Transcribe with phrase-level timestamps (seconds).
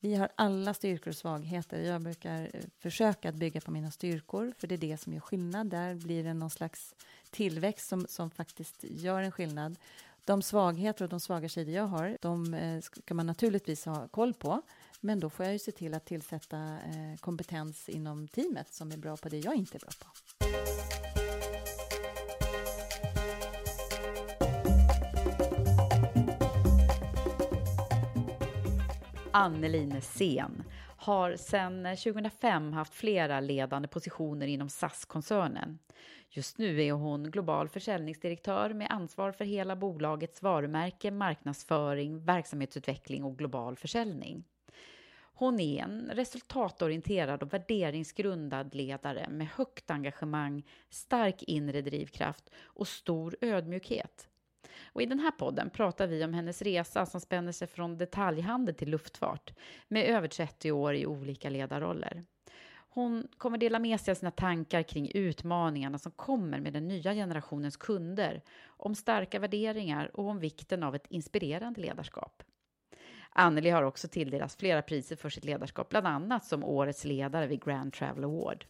[0.00, 1.82] Vi har alla styrkor och svagheter.
[1.82, 5.20] Jag brukar eh, försöka att bygga på mina styrkor, för det är det som gör
[5.20, 5.66] skillnad.
[5.66, 6.94] Där blir det någon slags
[7.30, 9.76] tillväxt som, som faktiskt gör en skillnad.
[10.24, 14.34] De svagheter och de svaga sidor jag har, de eh, ska man naturligtvis ha koll
[14.34, 14.62] på.
[15.00, 18.96] Men då får jag ju se till att tillsätta eh, kompetens inom teamet som är
[18.96, 21.19] bra på det jag inte är bra på.
[29.32, 30.64] Anneline Sen
[30.96, 35.78] har sedan eh, 2005 haft flera ledande positioner inom SAS-koncernen.
[36.30, 43.38] Just nu är hon global försäljningsdirektör med ansvar för hela bolagets varumärke, marknadsföring, verksamhetsutveckling och
[43.38, 44.44] global försäljning.
[45.34, 53.36] Hon är en resultatorienterad och värderingsgrundad ledare med högt engagemang, stark inre drivkraft och stor
[53.40, 54.29] ödmjukhet.
[54.92, 58.74] Och I den här podden pratar vi om hennes resa som spänner sig från detaljhandel
[58.74, 59.52] till luftfart
[59.88, 62.24] med över 30 år i olika ledarroller.
[62.92, 67.14] Hon kommer dela med sig av sina tankar kring utmaningarna som kommer med den nya
[67.14, 72.42] generationens kunder, om starka värderingar och om vikten av ett inspirerande ledarskap.
[73.30, 77.64] Anneli har också tilldelats flera priser för sitt ledarskap, bland annat som Årets ledare vid
[77.64, 78.64] Grand Travel Award.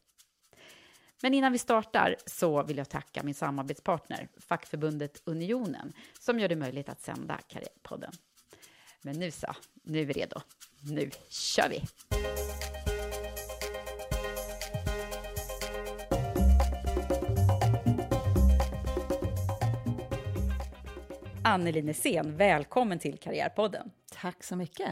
[1.22, 6.56] Men innan vi startar så vill jag tacka min samarbetspartner, fackförbundet Unionen, som gör det
[6.56, 8.12] möjligt att sända Karriärpodden.
[9.02, 9.46] Men nu så,
[9.82, 10.40] nu är vi redo.
[10.82, 11.82] Nu kör vi!
[21.44, 23.90] Anneli Nässén, välkommen till Karriärpodden.
[24.12, 24.90] Tack så mycket.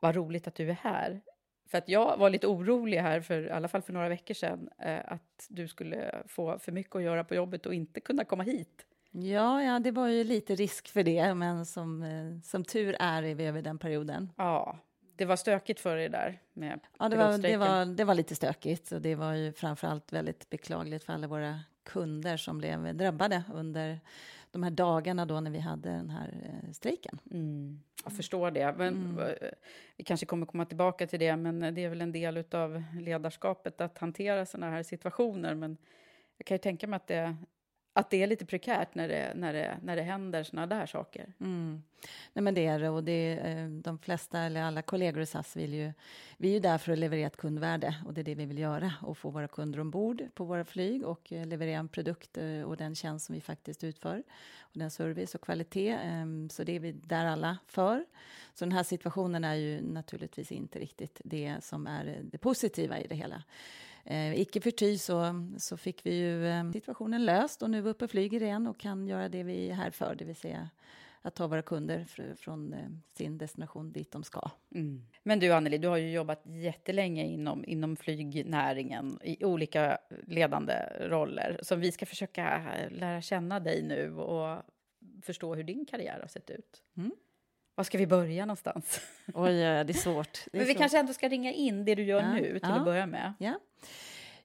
[0.00, 1.20] Vad roligt att du är här.
[1.66, 4.68] För att jag var lite orolig här, för, i alla fall för några veckor sedan,
[4.78, 8.42] eh, att du skulle få för mycket att göra på jobbet och inte kunna komma
[8.42, 8.86] hit.
[9.10, 13.22] Ja, ja, det var ju lite risk för det, men som, eh, som tur är
[13.22, 14.32] är vi över den perioden.
[14.36, 14.78] Ja,
[15.16, 18.34] det var stökigt för er där med Ja, det var, det, var, det var lite
[18.34, 22.96] stökigt och det var ju framför allt väldigt beklagligt för alla våra kunder som blev
[22.96, 24.00] drabbade under
[24.56, 27.20] de här dagarna då när vi hade den här eh, strejken.
[27.30, 28.74] Mm, jag förstår det.
[28.78, 29.34] Men, mm.
[29.96, 33.80] Vi kanske kommer komma tillbaka till det, men det är väl en del av ledarskapet
[33.80, 35.54] att hantera sådana här situationer.
[35.54, 35.76] Men
[36.36, 37.36] jag kan ju tänka mig att det
[37.96, 41.32] att det är lite prekärt när det, när det, när det händer såna där saker.
[41.40, 41.82] Mm.
[42.32, 42.88] Nej, men det är det.
[42.88, 45.92] Och det är, de flesta, eller alla kollegor i SAS vill ju...
[46.36, 48.58] Vi är ju där för att leverera ett kundvärde och det är det vi vill
[48.58, 48.92] göra.
[49.02, 52.76] Och få våra kunder ombord på våra flyg och eh, leverera en produkt eh, och
[52.76, 54.22] den tjänst som vi faktiskt utför.
[54.60, 55.98] Och den service och kvalitet.
[56.02, 58.04] Ehm, så det är vi där alla för.
[58.54, 63.06] Så den här situationen är ju naturligtvis inte riktigt det som är det positiva i
[63.06, 63.42] det hela.
[64.08, 67.90] Eh, icke förty så, så fick vi ju eh, situationen löst och nu är vi
[67.90, 70.70] uppe och flyger igen och kan göra det vi är här för, det vill säga
[71.22, 74.50] att ta våra kunder fr från eh, sin destination dit de ska.
[74.74, 75.06] Mm.
[75.22, 81.60] Men du Anneli, du har ju jobbat jättelänge inom, inom flygnäringen i olika ledande roller.
[81.62, 84.62] Så vi ska försöka lära känna dig nu och
[85.22, 86.82] förstå hur din karriär har sett ut.
[86.96, 87.12] Mm.
[87.76, 89.00] Var ska vi börja någonstans?
[89.34, 90.44] Oj, det är svårt.
[90.52, 90.78] Det är Men vi svårt.
[90.78, 93.32] kanske ändå ska ringa in det du gör ja, nu till ja, att börja med.
[93.38, 93.60] Ja.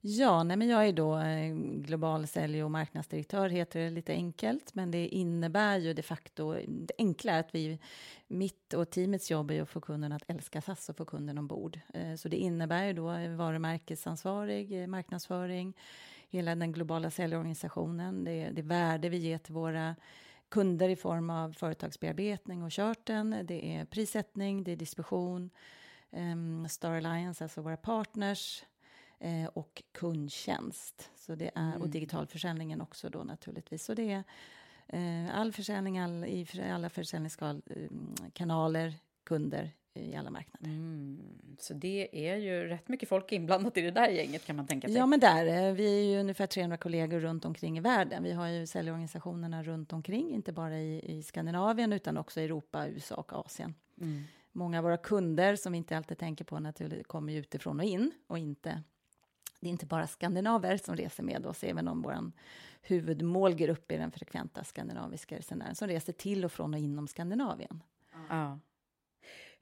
[0.04, 4.76] Ja, nej, men jag är då eh, global sälj och marknadsdirektör, heter det lite enkelt.
[4.76, 7.80] Men det innebär ju de facto, det enkla är att vi,
[8.28, 11.80] mitt och teamets jobb är att få kunden att älska SAS och få kunden ombord.
[11.94, 13.06] Eh, så det innebär ju då
[13.38, 15.74] varumärkesansvarig, marknadsföring,
[16.30, 19.96] hela den globala säljorganisationen, det, det värde vi ger till våra
[20.52, 25.50] kunder i form av företagsbearbetning och körten, det är prissättning, det är distribution,
[26.10, 28.64] um, Star Alliance, alltså våra partners,
[29.22, 31.12] eh, och kundtjänst.
[31.16, 31.82] Så det är, mm.
[31.82, 33.86] Och digitalförsäljningen också då naturligtvis.
[33.86, 34.24] Så det är
[34.88, 38.94] eh, all försäljning all, i alla försäljningskanaler, eh,
[39.24, 40.68] kunder i alla marknader.
[40.68, 41.20] Mm.
[41.60, 44.88] Så det är ju rätt mycket folk inblandat i det där gänget kan man tänka
[44.88, 44.98] sig.
[44.98, 45.46] Ja, men där.
[45.46, 48.24] Eh, vi är ju ungefär 300 kollegor runt omkring i världen.
[48.24, 52.88] Vi har ju säljorganisationerna runt omkring, inte bara i, i Skandinavien utan också i Europa,
[52.88, 53.76] USA och Asien.
[54.02, 54.24] Mm.
[54.52, 58.12] Många av våra kunder, som vi inte alltid tänker på, naturligt, kommer utifrån och in
[58.28, 58.84] och inte
[59.62, 62.32] det är inte bara skandinaver som reser med oss, även om vår
[62.82, 67.84] huvudmålgrupp är den frekventa skandinaviska resenären som reser till och från och inom Skandinavien.
[68.30, 68.60] Ja.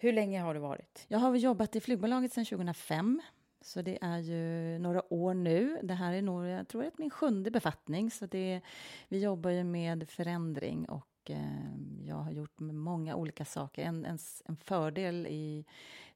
[0.02, 1.06] Hur länge har du varit?
[1.08, 3.22] Jag har jobbat i flygbolaget sedan 2005.
[3.62, 5.80] Så det är ju några år nu.
[5.84, 8.12] Det här är nog, jag tror, att min sjunde befattning.
[8.12, 8.62] Så det,
[9.08, 11.76] vi jobbar ju med förändring och eh,
[12.06, 13.84] jag har gjort många olika saker.
[13.84, 15.66] En, en, en fördel i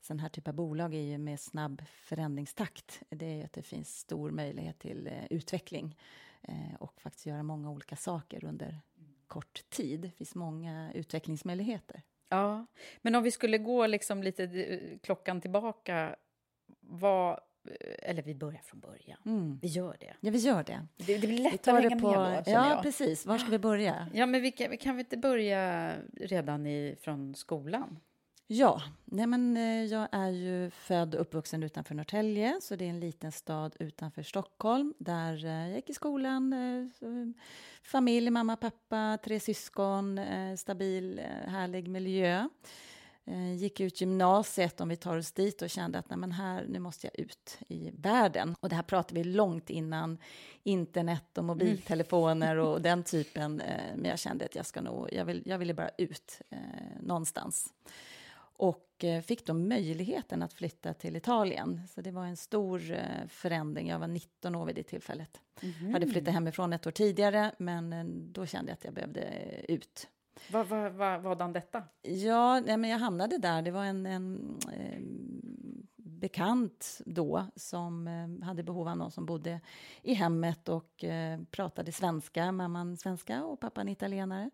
[0.01, 3.03] sån här typ av bolag är ju med snabb förändringstakt.
[3.09, 5.97] Det är ju att det finns stor möjlighet till eh, utveckling
[6.41, 8.81] eh, och faktiskt göra många olika saker under
[9.27, 10.01] kort tid.
[10.01, 12.01] Det finns många utvecklingsmöjligheter.
[12.35, 12.65] Ja,
[13.01, 16.15] men om vi skulle gå liksom lite eh, klockan tillbaka,
[16.79, 17.39] vad
[17.99, 19.17] eller vi börjar från början.
[19.25, 19.59] Mm.
[19.61, 20.13] Vi gör det.
[20.19, 20.87] Ja, vi gör det.
[20.97, 22.81] Det, det blir lättare att hänga på, med då, Ja, jag.
[22.81, 23.25] precis.
[23.25, 24.07] Var ska vi börja?
[24.13, 27.99] Ja, men vi kan, kan vi inte börja redan i, från skolan?
[28.47, 32.89] Ja, nej men eh, jag är ju född och uppvuxen utanför Norrtälje, så det är
[32.89, 36.53] en liten stad utanför Stockholm där eh, jag gick i skolan.
[36.53, 36.87] Eh,
[37.83, 40.19] familj, mamma, pappa, tre syskon,
[40.57, 42.47] stabil, härlig miljö.
[43.57, 46.79] Gick ut gymnasiet, om vi tar oss dit, och kände att nej men här, nu
[46.79, 48.55] måste jag ut i världen.
[48.59, 50.17] Och det här pratar vi långt innan
[50.63, 53.61] internet och mobiltelefoner och den typen.
[53.95, 56.57] Men jag kände att jag ska nog, jag, vill, jag ville bara ut eh,
[57.01, 57.73] någonstans
[58.57, 61.81] och eh, fick då möjligheten att flytta till Italien.
[61.87, 63.87] Så det var en stor eh, förändring.
[63.87, 65.41] Jag var 19 år vid det tillfället.
[65.61, 65.93] Mm.
[65.93, 69.21] hade flyttat hemifrån ett år tidigare, men eh, då kände jag att jag behövde
[69.67, 70.07] ut.
[70.51, 71.83] Vad var vad, vadan detta?
[72.01, 73.61] Ja, nej, men jag hamnade där.
[73.61, 74.99] Det var en, en eh,
[75.95, 79.61] bekant då som eh, hade behov av någon som bodde
[80.01, 82.51] i hemmet och eh, pratade svenska.
[82.51, 84.49] Mamman svenska och pappan italienare.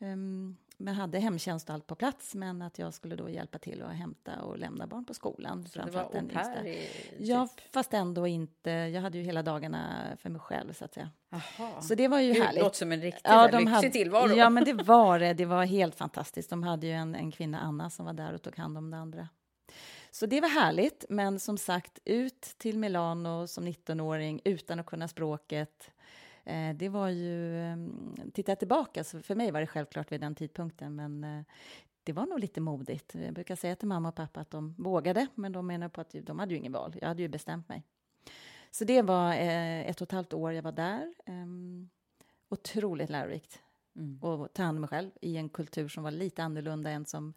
[0.00, 3.82] Um, men hade hemtjänst och allt på plats, men att jag skulle då hjälpa till
[3.82, 5.66] att hämta och lämna barn på skolan.
[5.66, 7.14] Så det var au pair i, typ.
[7.18, 8.70] Ja, fast ändå inte.
[8.70, 11.10] Jag hade ju hela dagarna för mig själv, så att säga.
[11.32, 11.80] Aha.
[11.80, 12.62] Så det var ju Gud, härligt.
[12.62, 14.32] Låter som en riktigt ja, lyxig hade, tillvaro.
[14.32, 15.34] Ja, men det var det.
[15.34, 16.50] Det var helt fantastiskt.
[16.50, 18.96] De hade ju en, en kvinna, Anna, som var där och tog hand om det
[18.96, 19.28] andra.
[20.10, 25.08] Så det var härligt, men som sagt, ut till Milano som 19-åring utan att kunna
[25.08, 25.90] språket
[26.74, 30.34] det var ju, ehm, tittar jag tillbaka, så för mig var det självklart vid den
[30.34, 31.44] tidpunkten, men eh,
[32.04, 33.14] det var nog lite modigt.
[33.14, 36.14] Jag brukar säga till mamma och pappa att de vågade, men de menar på att
[36.22, 36.96] de hade ju ingen val.
[37.00, 37.82] Jag hade ju bestämt mig.
[38.70, 41.14] Så det var eh, ett och ett halvt år jag var där.
[41.26, 41.88] Ehm,
[42.48, 43.62] otroligt lärorikt.
[43.96, 44.18] Mm.
[44.22, 47.34] Och ta hand om mig själv i en kultur som var lite annorlunda än som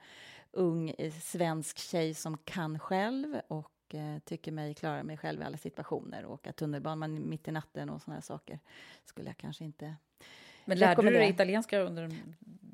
[0.51, 5.57] ung svensk tjej som kan själv och eh, tycker mig klara mig själv i alla
[5.57, 6.26] situationer.
[6.26, 8.60] Åka tunnelbana mitt i natten och sådana saker
[9.06, 9.95] skulle jag kanske inte
[10.66, 12.12] men lärde du dig italienska under...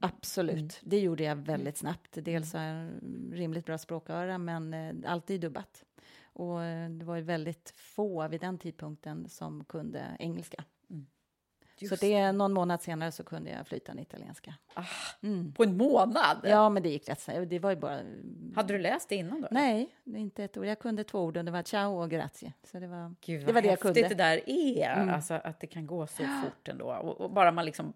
[0.01, 0.69] Absolut, mm.
[0.81, 2.09] det gjorde jag väldigt snabbt.
[2.11, 2.89] Dels har jag
[3.31, 5.83] rimligt bra språköra, men eh, alltid dubbat.
[6.23, 10.63] Och eh, det var väldigt få vid den tidpunkten som kunde engelska.
[11.81, 11.99] Just.
[11.99, 14.53] Så det, någon månad senare så kunde jag flytande italienska.
[14.73, 14.83] Ah,
[15.21, 15.53] mm.
[15.53, 16.37] På en månad?
[16.43, 17.99] Ja, men det gick rätt Det var ju bara...
[18.55, 19.47] Hade du läst det innan då?
[19.51, 20.65] Nej, inte ett ord.
[20.65, 22.53] Jag kunde två ord och det var ciao och grazie.
[22.63, 24.01] Så det var, Gud, det, var det jag kunde.
[24.01, 25.13] det där är, mm.
[25.13, 26.93] alltså att det kan gå så fort ändå.
[26.93, 27.93] Och, och, bara man liksom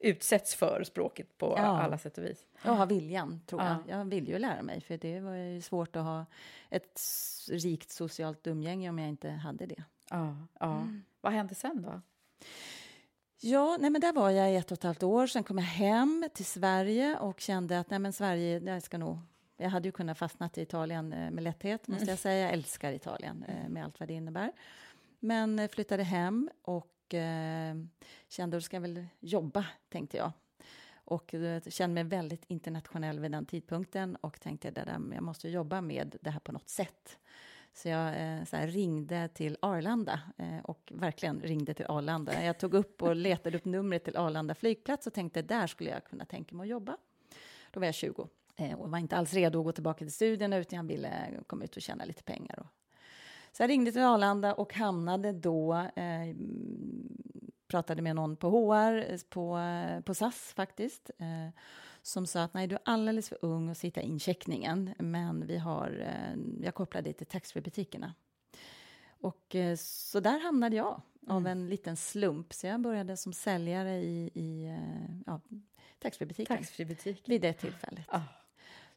[0.00, 1.62] utsätts för språket på ja.
[1.62, 2.46] alla sätt och vis.
[2.64, 3.76] Jag har viljan, tror ja.
[3.88, 3.98] jag.
[3.98, 6.26] Jag vill ju lära mig, för det var ju svårt att ha
[6.70, 7.00] ett
[7.48, 9.84] rikt socialt umgänge om jag inte hade det.
[10.10, 10.76] Ja, ja.
[10.76, 11.04] Mm.
[11.20, 12.00] Vad hände sen då?
[13.44, 15.26] Ja, nej men där var jag i ett och ett halvt år.
[15.26, 19.18] Sen kom jag hem till Sverige och kände att nej men Sverige, jag ska nog...
[19.56, 22.44] Jag hade ju kunnat fastna i Italien eh, med lätthet, måste jag säga.
[22.44, 24.52] Jag älskar Italien eh, med allt vad det innebär.
[25.20, 27.76] Men eh, flyttade hem och eh,
[28.28, 30.32] kände att ska jag väl jobba, tänkte jag.
[31.04, 31.34] Och
[31.68, 36.30] kände mig väldigt internationell vid den tidpunkten och tänkte att jag måste jobba med det
[36.30, 37.18] här på något sätt.
[37.74, 42.44] Så jag eh, så här, ringde till Arlanda eh, och verkligen ringde till Arlanda.
[42.44, 46.04] Jag tog upp och letade upp numret till Arlanda flygplats och tänkte där skulle jag
[46.04, 46.96] kunna tänka mig att jobba.
[47.70, 50.56] Då var jag 20 eh, och var inte alls redo att gå tillbaka till studierna
[50.56, 52.58] utan jag ville eh, komma ut och tjäna lite pengar.
[52.58, 52.66] Och.
[53.52, 56.36] Så jag ringde till Arlanda och hamnade då eh,
[57.72, 61.48] pratade med någon på HR, eh, på, eh, på SAS faktiskt, eh,
[62.02, 65.58] som sa att nej, du är alldeles för ung att sitta in checkningen, men vi
[65.58, 68.14] har, eh, jag kopplar dig till taxfree-butikerna.
[69.20, 71.52] Och eh, så där hamnade jag av mm.
[71.52, 75.40] en liten slump, så jag började som säljare i, i eh, ja,
[75.98, 78.04] taxfree-butiken taxfree vid det tillfället.
[78.08, 78.20] Ah.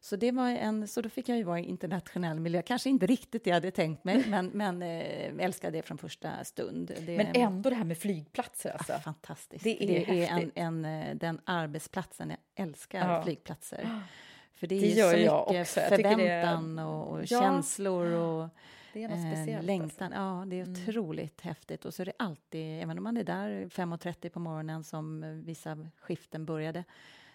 [0.06, 2.62] Så, det var en, så då fick jag ju vara i internationell miljö.
[2.62, 6.44] Kanske inte riktigt det jag hade tänkt mig, men, men äh, älskade det från första
[6.44, 6.92] stund.
[7.06, 8.70] Det, men ändå det här med flygplatser.
[8.70, 8.92] Alltså.
[8.92, 9.64] Ja, fantastiskt.
[9.64, 13.22] Det är, det är en, en, eh, den arbetsplatsen, jag älskar ja.
[13.22, 14.02] flygplatser.
[14.54, 15.80] För det, det är så mycket också.
[15.80, 17.40] förväntan och, och ja.
[17.40, 18.48] känslor och
[18.92, 19.64] det är något eh, speciellt.
[19.64, 20.12] längtan.
[20.12, 20.20] Alltså.
[20.20, 20.82] Ja, det är mm.
[20.82, 21.48] otroligt mm.
[21.48, 21.84] häftigt.
[21.84, 25.88] Och så är det alltid, även om man är där 5.30 på morgonen som vissa
[26.00, 26.84] skiften började,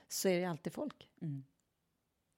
[0.07, 1.07] så är det alltid folk.
[1.21, 1.43] Mm.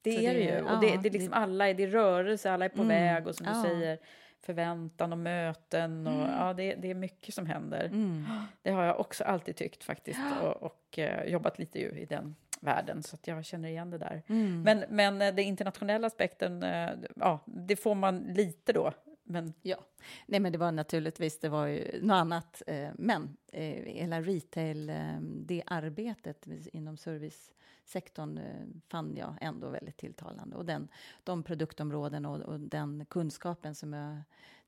[0.04, 0.62] Det så är det ju.
[0.62, 3.36] Och det, det är liksom alla, det är rörelse, alla är på mm, väg och
[3.36, 3.54] som ja.
[3.54, 4.00] du säger
[4.44, 6.30] förväntan och möten och mm.
[6.30, 7.86] ja, det, det, är mycket som händer.
[7.86, 8.26] Mm.
[8.62, 12.36] Det har jag också alltid tyckt faktiskt och, och uh, jobbat lite ju i den
[12.60, 14.24] världen så att jag känner igen det där.
[14.28, 14.62] Mm.
[14.62, 18.92] Men, men uh, den internationella aspekten, uh, ja, det får man lite då.
[19.24, 19.54] Men...
[19.62, 19.78] Ja,
[20.26, 22.62] nej men det var naturligtvis, det var ju något annat.
[22.94, 23.38] men
[23.86, 24.92] hela retail,
[25.22, 27.52] det arbetet inom service
[27.86, 30.56] sektorn eh, fann jag ändå väldigt tilltalande.
[30.56, 30.88] Och den,
[31.24, 34.22] de produktområden och, och den kunskapen som jag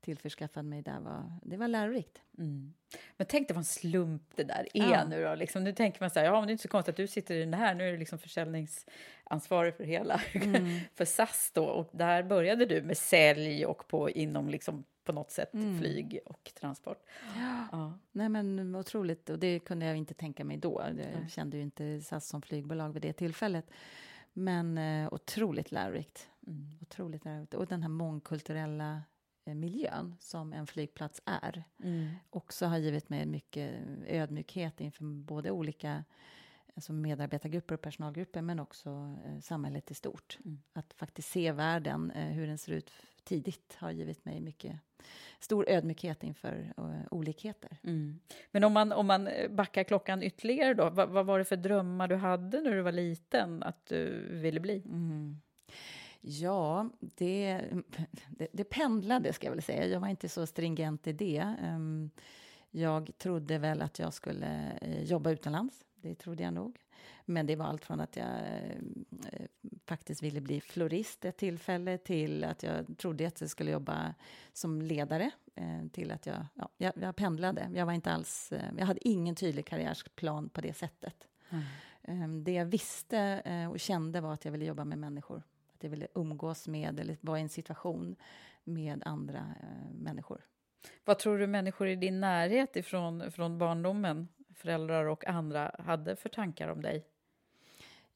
[0.05, 2.21] tillförskaffade mig där var, det var lärorikt.
[2.37, 2.73] Mm.
[3.17, 5.05] Men tänk dig vad en slump det där är ja.
[5.05, 5.35] nu då.
[5.35, 7.07] Liksom, nu tänker man så här, ja men det är inte så konstigt att du
[7.07, 10.79] sitter i den här, nu är du liksom försäljningsansvarig för hela, mm.
[10.95, 11.65] för SAS då.
[11.65, 15.79] Och där började du med sälj och på inom liksom på något sätt mm.
[15.79, 17.03] flyg och transport.
[17.35, 17.67] Ja.
[17.71, 17.93] ja.
[18.11, 19.29] Nej, men otroligt.
[19.29, 20.81] Och det kunde jag inte tänka mig då.
[20.81, 21.29] Jag mm.
[21.29, 23.71] kände ju inte SAS som flygbolag vid det tillfället.
[24.33, 26.29] Men eh, otroligt lärorikt.
[26.47, 26.69] Mm.
[26.81, 27.53] Otroligt lärorikt.
[27.53, 29.01] Och den här mångkulturella
[29.45, 32.09] eh, miljön som en flygplats är mm.
[32.29, 33.73] också har givit mig mycket
[34.07, 36.03] ödmjukhet inför både olika
[36.75, 40.37] alltså medarbetargrupper och personalgrupper men också eh, samhället i stort.
[40.45, 40.61] Mm.
[40.73, 42.91] Att faktiskt se världen, eh, hur den ser ut
[43.23, 44.79] tidigt har givit mig mycket
[45.39, 47.77] stor ödmjukhet inför uh, olikheter.
[47.83, 48.19] Mm.
[48.51, 52.07] Men om man, om man backar klockan ytterligare då, vad, vad, var det för drömmar
[52.07, 54.83] du hade när du var liten att du ville bli?
[54.85, 55.41] Mm.
[56.21, 57.61] Ja, det,
[58.29, 59.85] det, det, pendlade ska jag väl säga.
[59.85, 61.55] Jag var inte så stringent i det.
[61.63, 62.09] Um,
[62.71, 65.85] jag trodde väl att jag skulle uh, jobba utomlands.
[65.95, 66.79] Det trodde jag nog.
[67.25, 69.45] Men det var allt från att jag eh,
[69.85, 74.13] faktiskt ville bli florist ett tillfälle till att jag trodde att jag skulle jobba
[74.53, 77.69] som ledare eh, till att jag, ja, jag, jag, pendlade.
[77.73, 81.27] Jag var inte alls, eh, jag hade ingen tydlig karriärsplan på det sättet.
[82.07, 82.43] Mm.
[82.43, 85.43] det jag visste eh, och kände var att jag ville jobba med människor.
[85.73, 88.15] Att jag ville umgås med eller vara i en situation
[88.63, 90.41] med andra eh, människor.
[91.05, 96.29] Vad tror du människor i din närhet ifrån, från barndomen föräldrar och andra hade för
[96.29, 97.05] tankar om dig?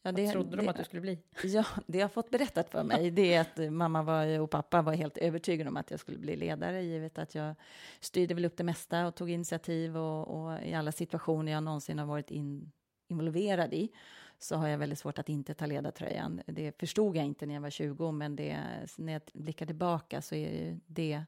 [0.02, 1.20] Ja, det, Vad trodde de det, att du skulle bli?
[1.44, 4.82] Ja, det jag har fått berättat för mig det är att mamma var, och pappa
[4.82, 7.56] var helt övertygade om att jag skulle bli ledare givet att jag
[8.00, 12.00] styrde väl upp det mesta och tog initiativ och, och i alla situationer jag någonsin
[12.00, 12.72] har varit in,
[13.08, 13.92] involverad i
[14.40, 16.42] så har jag väldigt svårt att inte ta ledartröjan.
[16.46, 18.60] Det förstod jag inte när jag var 20, men det,
[18.98, 21.24] när jag blickar tillbaka så är det det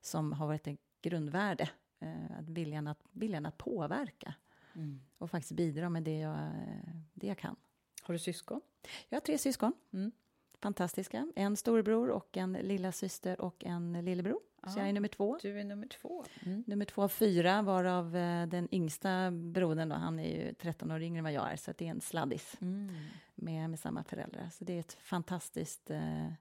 [0.00, 1.68] som har varit ett grundvärde.
[2.00, 4.34] Eh, att viljan, att, viljan att påverka.
[4.74, 5.00] Mm.
[5.18, 6.50] Och faktiskt bidra med det jag,
[7.14, 7.56] det jag kan.
[8.02, 8.60] Har du syskon?
[9.08, 9.72] Jag har tre syskon.
[9.92, 10.12] Mm.
[10.60, 11.32] Fantastiska.
[11.36, 14.40] En storebror och en lilla syster och en lillebror.
[14.60, 15.38] Ah, så jag är nummer två.
[15.42, 16.24] Du är nummer två.
[16.42, 16.64] Mm.
[16.66, 21.02] Nummer två av fyra, varav eh, den yngsta brodern då, han är ju 13 år
[21.02, 22.94] yngre än vad jag är, så det är en sladdis mm.
[23.34, 24.48] med, med samma föräldrar.
[24.52, 26.32] Så det är ett fantastiskt eh,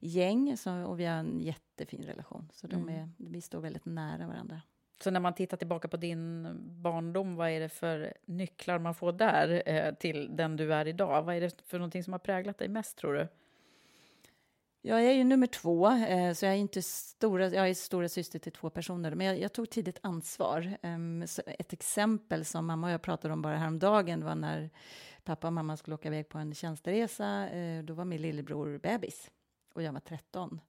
[0.00, 2.48] gäng så, och vi har en jättefin relation.
[2.52, 2.94] Så de mm.
[2.94, 4.62] är, vi står väldigt nära varandra.
[5.00, 6.48] Så när man tittar tillbaka på din
[6.82, 11.22] barndom, vad är det för nycklar man får där eh, till den du är idag?
[11.22, 13.28] Vad är det för någonting som har präglat dig mest, tror du?
[14.82, 18.38] Jag är ju nummer två, eh, så jag är inte stora, jag är stora syster
[18.38, 20.76] till två personer, men jag, jag tog tidigt ansvar.
[20.82, 24.70] Um, ett exempel som mamma och jag pratade om bara häromdagen var när
[25.24, 27.48] pappa och mamma skulle åka iväg på en tjänsteresa.
[27.48, 29.30] Eh, då var min lillebror bebis
[29.74, 30.60] och jag var 13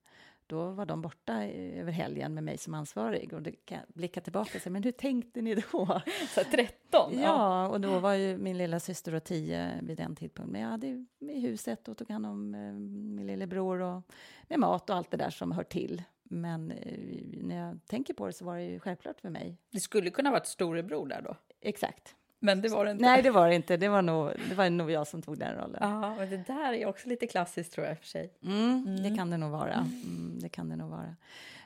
[0.50, 3.34] då var de borta över helgen med mig som ansvarig.
[3.34, 5.62] Och då kan jag blicka tillbaka och säga, men hur tänkte ni då?
[6.36, 7.14] Så 13?
[7.14, 10.52] Ja, ja, och då var ju min lilla syster och 10 vid den tidpunkten.
[10.52, 12.74] Men jag hade i huset och tog hand om eh,
[13.16, 14.04] min lillebror och
[14.48, 16.04] med mat och allt det där som hör till.
[16.24, 19.58] men eh, när jag tänker på det så var det ju självklart för mig.
[19.72, 21.36] Det skulle kunna varit storebror där då?
[21.62, 22.16] Exakt.
[22.40, 23.02] Men det var det inte?
[23.02, 23.78] Nej, det var det inte.
[23.78, 25.78] Det var nog, det var nog jag som tog den rollen.
[25.80, 28.34] Ja, men det där är också lite klassiskt tror jag för sig.
[28.44, 29.04] Mm, mm.
[29.04, 29.74] Det kan det nog vara.
[29.74, 31.16] Mm, det kan det nog vara.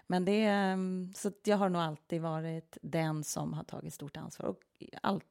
[0.07, 4.45] Men det, ehm, så jag har nog alltid varit den som har tagit stort ansvar.
[4.45, 4.59] Och
[5.01, 5.21] all,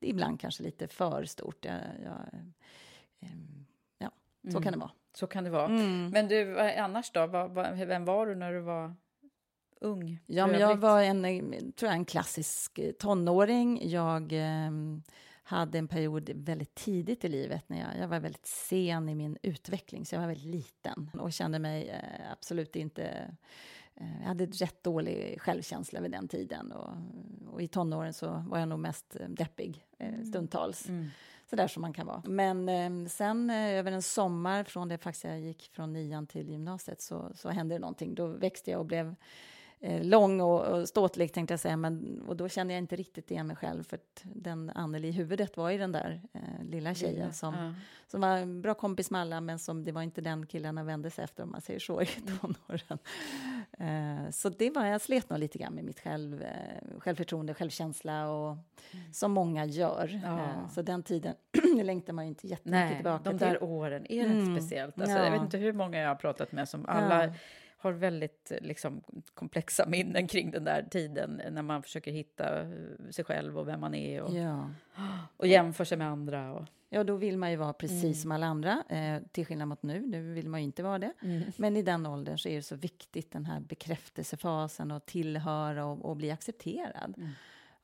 [0.00, 1.64] ibland kanske lite för stort.
[1.64, 2.40] Jag, jag,
[3.20, 3.66] ehm,
[3.98, 4.10] ja,
[4.42, 4.62] så mm.
[4.62, 4.90] kan det vara.
[5.14, 5.66] Så kan det vara.
[5.66, 6.10] Mm.
[6.10, 7.26] Men du, annars då?
[7.86, 8.94] Vem var du när du var
[9.80, 10.18] ung?
[10.26, 11.22] Ja, men jag var en,
[11.72, 13.90] tror jag, en klassisk tonåring.
[13.90, 14.70] Jag eh,
[15.48, 19.38] hade en period väldigt tidigt i livet när jag, jag var väldigt sen i min
[19.42, 23.04] utveckling, så jag var väldigt liten och kände mig eh, absolut inte
[23.94, 26.90] eh, jag hade rätt dålig självkänsla vid den tiden och,
[27.52, 30.88] och, i tonåren så var jag nog mest deppig eh, stundtals.
[30.88, 31.08] Mm.
[31.50, 32.22] Så där som man kan vara.
[32.24, 36.48] Men eh, sen eh, över en sommar, från det faktiskt jag gick från nian till
[36.48, 38.14] gymnasiet, så, så hände det någonting.
[38.14, 39.14] Då växte jag och blev
[39.80, 43.30] eh, lång och, och ståtlig tänkte jag säga, men, och då kände jag inte riktigt
[43.30, 46.94] igen mig själv, för att den Anneli i huvudet var ju den där eh, lilla
[46.94, 47.74] tjejen som, ja.
[48.06, 51.10] som var en bra kompis med alla, men som det var inte den killarna vände
[51.10, 52.38] sig efter, om man säger så, i mm.
[52.38, 52.98] tonåren.
[53.78, 58.30] Eh, så det var, jag slet nog lite grann med mitt själv, eh, självförtroende, självkänsla,
[58.30, 59.12] och, mm.
[59.12, 60.20] som många gör.
[60.24, 60.38] Ja.
[60.38, 61.34] Eh, så den tiden
[61.82, 63.46] längtar man ju inte jättemycket Nej, tillbaka de till.
[63.46, 64.56] de där åren, är det mm.
[64.56, 65.00] speciellt?
[65.00, 65.24] Alltså, ja.
[65.24, 67.34] Jag vet inte hur många jag har pratat med som alla
[67.78, 69.02] har väldigt liksom,
[69.34, 72.68] komplexa minnen kring den där tiden när man försöker hitta eh,
[73.10, 74.70] sig själv och vem man är och, ja.
[75.36, 76.52] och jämför sig med andra.
[76.52, 76.64] Och...
[76.88, 78.14] Ja, då vill man ju vara precis mm.
[78.14, 80.06] som alla andra, eh, till skillnad mot nu.
[80.06, 81.12] Nu vill man ju inte vara det.
[81.22, 81.42] Mm.
[81.56, 86.04] Men i den åldern så är det så viktigt, den här bekräftelsefasen och tillhöra och,
[86.04, 87.14] och bli accepterad.
[87.16, 87.30] Mm.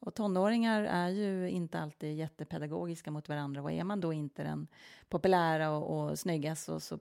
[0.04, 4.66] Och tonåringar är ju inte alltid jättepedagogiska mot varandra och är man då inte den
[5.08, 6.98] populära och, och snygga så, så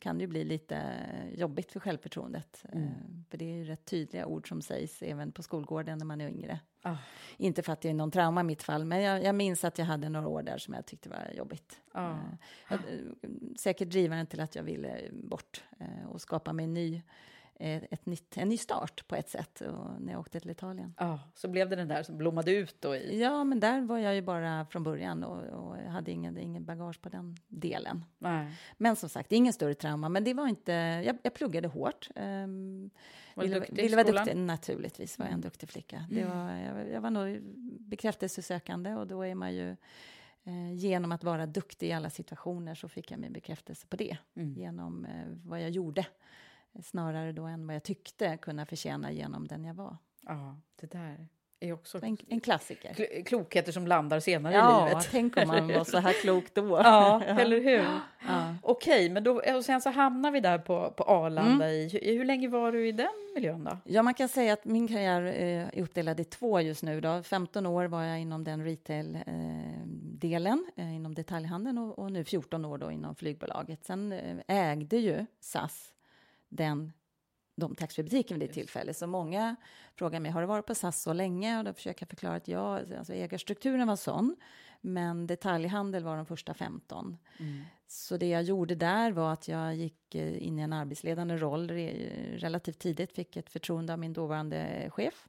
[0.00, 0.82] kan det ju bli lite
[1.34, 2.64] jobbigt för självförtroendet.
[2.72, 2.84] Mm.
[2.84, 2.90] Eh,
[3.30, 6.28] för det är ju rätt tydliga ord som sägs även på skolgården när man är
[6.28, 6.60] yngre.
[6.84, 6.96] Oh.
[7.36, 9.78] Inte för att det är någon trauma i mitt fall, men jag, jag, minns att
[9.78, 11.80] jag hade några år där som jag tyckte var jobbigt.
[11.94, 12.18] Oh.
[12.70, 12.80] Jag,
[13.56, 17.02] säkert drivaren till att jag ville bort eh, och skapa mig en ny Eh,
[17.58, 20.94] ett nytt, en ny start på ett sätt och när jag åkte till Italien.
[20.98, 22.96] Ja, så blev det den där som blommade ut då?
[22.96, 23.20] I...
[23.20, 27.00] Ja, men där var jag ju bara från början och, och hade ingen, ingen bagage
[27.00, 28.04] på den delen.
[28.18, 28.54] Nej.
[28.76, 30.08] Men som sagt, ingen större trauma.
[30.08, 30.72] Men det var inte...
[31.06, 32.08] Jag, jag pluggade hårt.
[32.16, 32.90] Um,
[33.34, 34.36] var ville, duktig ville vara duktig.
[34.36, 35.42] Naturligtvis var jag en mm.
[35.42, 36.04] duktig flicka.
[36.10, 36.38] Det mm.
[36.38, 37.38] var, jag, jag var nog
[37.80, 39.76] bekräftelsesökande och då är man ju
[40.44, 44.16] eh, genom att vara duktig i alla situationer så fick jag min bekräftelse på det,
[44.36, 44.54] mm.
[44.54, 46.06] genom eh, vad jag gjorde
[46.82, 49.96] snarare då än vad jag tyckte kunna förtjäna genom den jag var.
[50.26, 51.28] Ja, det där
[51.60, 51.98] är också...
[52.02, 53.22] En, en klassiker.
[53.24, 55.08] klokheter som landar senare ja, i livet.
[55.10, 56.62] Tänk om man var så här klok då.
[56.84, 57.84] ja, eller hur?
[58.28, 58.54] Ja.
[58.62, 61.70] Okej, men då, och sen så hamnar vi där på, på Arlanda.
[61.70, 61.70] Mm.
[61.70, 63.78] I, hur länge var du i den miljön då?
[63.84, 67.00] Ja, man kan säga att min karriär eh, är uppdelad i två just nu.
[67.00, 67.22] Då.
[67.22, 72.64] 15 år var jag inom den retail-delen, eh, eh, inom detaljhandeln och, och, nu 14
[72.64, 73.84] år då inom flygbolaget.
[73.84, 75.92] Sen eh, ägde ju SAS
[76.48, 76.92] den
[77.56, 78.96] de taxfree-butikerna vid det tillfället.
[78.96, 79.56] Så många
[79.94, 81.58] frågar mig, har du varit på SAS så länge?
[81.58, 84.36] Och då försöker jag förklara att ja, alltså ägarstrukturen var sån,
[84.80, 87.16] men detaljhandel var de första 15.
[87.38, 87.64] Mm.
[87.86, 91.70] Så det jag gjorde där var att jag gick eh, in i en arbetsledande roll
[91.70, 95.28] relativt tidigt, fick ett förtroende av min dåvarande chef,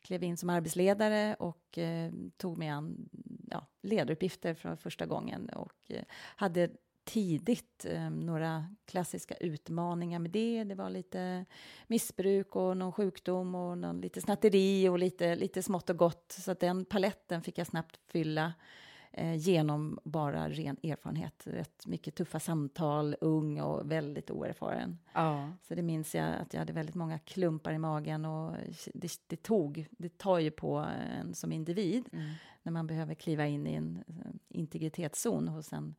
[0.00, 3.08] klev in som arbetsledare och eh, tog mig an
[3.50, 6.04] ja, ledaruppgifter för första gången och eh,
[6.36, 6.70] hade
[7.08, 10.64] tidigt eh, några klassiska utmaningar med det.
[10.64, 11.44] Det var lite
[11.86, 16.32] missbruk och någon sjukdom och någon, lite snatteri och lite, lite smått och gott.
[16.38, 18.52] Så att den paletten fick jag snabbt fylla
[19.12, 21.42] eh, genom bara ren erfarenhet.
[21.46, 24.98] Rätt mycket tuffa samtal, ung och väldigt oerfaren.
[25.12, 25.52] Ja.
[25.68, 28.56] Så det minns jag att jag hade väldigt många klumpar i magen och
[28.94, 30.86] det, det tog, det tar ju på
[31.18, 32.30] en som individ mm.
[32.62, 35.94] när man behöver kliva in i en eh, integritetszon hos en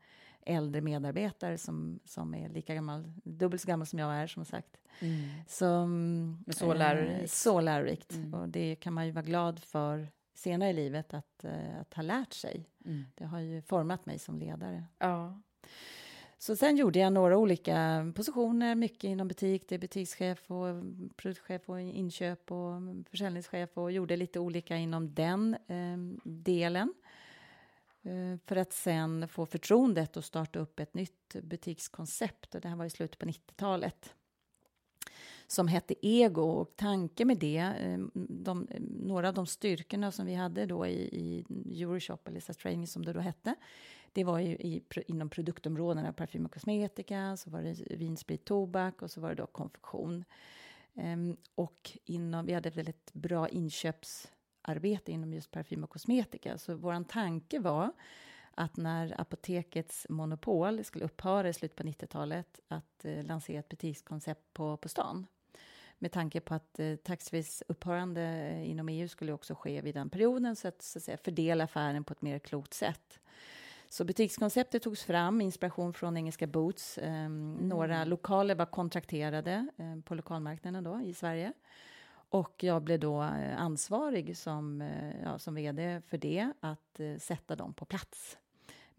[0.46, 4.78] äldre medarbetare som, som är lika gammal, dubbelt så gammal som jag är som sagt.
[5.00, 5.30] Mm.
[5.48, 7.22] Så, Men så lärorikt.
[7.22, 8.14] Eh, så lärorikt.
[8.14, 8.34] Mm.
[8.34, 12.04] Och det kan man ju vara glad för senare i livet att, eh, att ha
[12.04, 12.70] lärt sig.
[12.86, 13.06] Mm.
[13.16, 14.86] Det har ju format mig som ledare.
[14.98, 15.42] Ja.
[16.42, 19.70] Så sen gjorde jag några olika positioner, mycket inom butik.
[19.70, 20.68] Det är butikschef och
[21.16, 26.94] produktchef och inköp och försäljningschef och gjorde lite olika inom den eh, delen.
[28.04, 32.56] Eh, för att sen få förtroendet att starta upp ett nytt butikskoncept.
[32.56, 34.14] Och det här var i slutet på 90-talet
[35.48, 36.42] som hette Ego.
[36.42, 38.68] Och tanken med det, eh, de,
[39.02, 41.46] några av de styrkorna som vi hade då i, i
[41.82, 43.56] Euroshop, eller SAS Training som det då hette,
[44.14, 49.02] det var ju i, inom produktområdena parfym och kosmetika, så var det vin, sprit, tobak
[49.02, 50.24] och så var det då konfektion.
[50.94, 54.32] Um, och inom, vi hade väldigt bra inköps
[54.70, 56.58] inköpsarbete inom just parfym och kosmetika.
[56.58, 57.92] Så vår tanke var
[58.56, 64.54] att när apotekets monopol skulle upphöra i slutet på 90-talet att eh, lansera ett butikskoncept
[64.54, 65.28] på, på stan.
[66.00, 70.10] Med tanke på att eh, taxfrees upphörande eh, inom EU skulle också ske vid den
[70.10, 73.20] perioden så att, så att säga, fördela affären på ett mer klokt sätt.
[73.90, 76.98] Så butikskonceptet togs fram, inspiration från engelska Boots.
[76.98, 77.70] Eh, mm.
[77.70, 81.54] Några lokaler var kontrakterade eh, på lokalmarknaden då, i Sverige.
[82.30, 87.56] Och jag blev då eh, ansvarig som, eh, ja, som vd för det, att sätta
[87.56, 88.38] dem på plats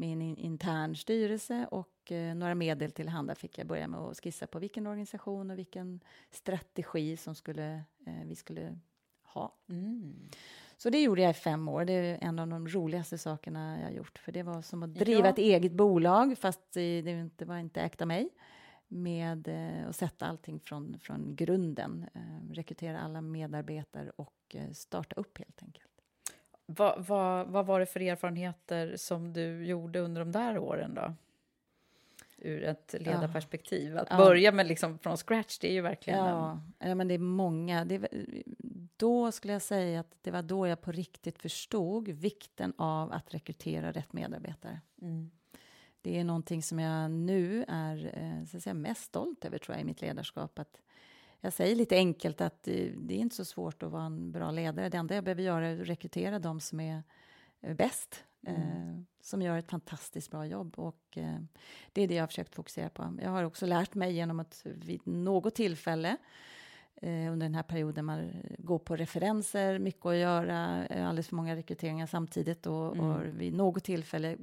[0.01, 4.21] med en intern styrelse och eh, några medel till handa fick jag börja med att
[4.21, 7.73] skissa på vilken organisation och vilken strategi som skulle,
[8.07, 8.79] eh, vi skulle
[9.23, 9.55] ha.
[9.69, 10.15] Mm.
[10.77, 11.85] Så det gjorde jag i fem år.
[11.85, 14.19] Det är en av de roligaste sakerna jag gjort.
[14.19, 15.29] För det var som att driva ja.
[15.29, 18.31] ett eget bolag, fast det inte, var inte ägt av mig.
[18.93, 22.07] Med eh, att sätta allting från, från grunden.
[22.15, 25.87] Eh, rekrytera alla medarbetare och eh, starta upp helt enkelt.
[26.67, 31.15] Vad, vad, vad var det för erfarenheter som du gjorde under de där åren då?
[32.39, 33.99] Ur ett ledarperspektiv.
[33.99, 34.17] Att ja.
[34.17, 36.19] börja med liksom från scratch, det är ju verkligen...
[36.19, 36.89] Ja, en...
[36.89, 37.85] ja men det är många.
[37.85, 38.09] Det,
[38.97, 43.35] då skulle jag säga att det var då jag på riktigt förstod vikten av att
[43.35, 44.81] rekrytera rätt medarbetare.
[45.03, 45.31] Mm.
[46.03, 49.75] Det är någonting som jag nu är eh, så att säga, mest stolt över tror
[49.75, 50.59] jag, i mitt ledarskap.
[50.59, 50.81] Att
[51.41, 54.51] jag säger lite enkelt att det, det är inte så svårt att vara en bra
[54.51, 54.89] ledare.
[54.89, 57.03] Det enda jag behöver göra är att rekrytera de som är
[57.61, 58.63] eh, bäst, mm.
[58.63, 60.79] eh, som gör ett fantastiskt bra jobb.
[60.79, 61.39] Och eh,
[61.93, 63.19] det är det jag har försökt fokusera på.
[63.23, 66.17] Jag har också lärt mig genom att vid något tillfälle
[67.01, 71.37] eh, under den här perioden man går på referenser, mycket att göra, eh, alldeles för
[71.37, 73.07] många rekryteringar samtidigt och, mm.
[73.07, 74.37] och vid något tillfälle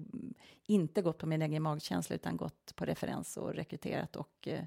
[0.66, 4.64] inte gått på min egen magkänsla utan gått på referens och rekryterat och eh,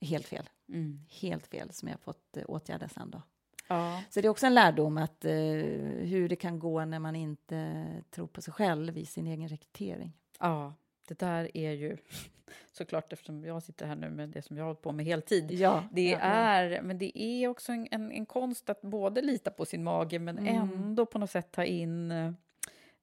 [0.00, 0.48] helt fel.
[0.68, 1.00] Mm.
[1.20, 3.22] Helt fel, som jag fått eh, åtgärda sen då.
[3.68, 4.02] Ja.
[4.10, 7.86] Så det är också en lärdom att eh, hur det kan gå när man inte
[8.10, 10.12] tror på sig själv i sin egen rekrytering.
[10.40, 10.74] Ja,
[11.08, 11.96] det där är ju
[12.72, 15.50] såklart eftersom jag sitter här nu med det som jag har hållit på med heltid.
[15.50, 16.82] Ja, det ja, är, ja.
[16.82, 20.38] men det är också en, en, en, konst att både lita på sin mage men
[20.38, 20.54] mm.
[20.54, 22.12] ändå på något sätt ta in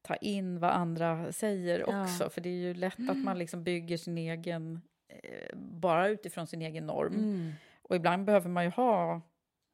[0.02, 2.30] ta in vad andra säger också.
[2.30, 4.82] För det är ju lätt att man liksom bygger sin egen
[5.24, 7.14] Eh, bara utifrån sin egen norm.
[7.14, 7.52] Mm.
[7.82, 9.22] Och ibland behöver man ju ha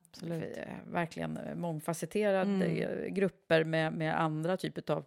[0.09, 0.57] Absolut.
[0.57, 3.13] Eh, verkligen mångfacetterade mm.
[3.13, 5.05] grupper med, med andra typer av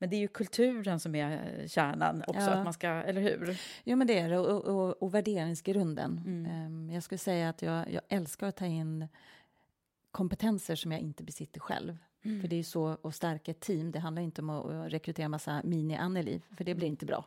[0.00, 2.50] men det är ju kulturen som är kärnan också, ja.
[2.50, 3.60] att man ska, eller hur?
[3.84, 6.22] Jo, men det är det, och, och, och värderingsgrunden.
[6.26, 6.66] Mm.
[6.66, 9.08] Um, jag skulle säga att jag, jag älskar att ta in
[10.10, 11.98] kompetenser som jag inte besitter själv.
[12.22, 12.40] Mm.
[12.40, 13.92] För det är så att stärka ett team.
[13.92, 17.24] Det handlar inte om att rekrytera en massa mini-Anneli, för det blir inte bra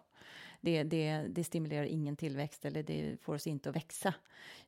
[0.64, 4.14] det, det, det stimulerar ingen tillväxt eller det får oss inte att växa.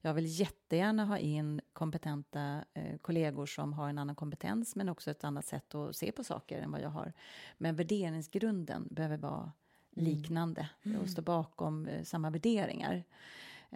[0.02, 5.12] Jag vill jättegärna ha in kompetenta eh, kollegor som har en annan kompetens men också
[5.12, 7.14] ett annat sätt att se på saker än vad jag har.
[7.58, 9.52] Men värderingsgrunden behöver vara
[9.98, 10.12] mm.
[10.12, 11.02] liknande mm.
[11.02, 13.04] och stå bakom eh, samma värderingar.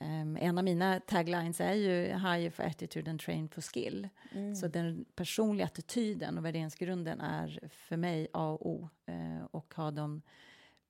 [0.02, 4.10] Um, en av mina taglines är ju higher for attitude and train for skill.
[4.32, 4.56] Mm.
[4.56, 8.90] Så den personliga attityden och värderingsgrunden är för mig A och O.
[9.10, 10.22] Uh, och ha de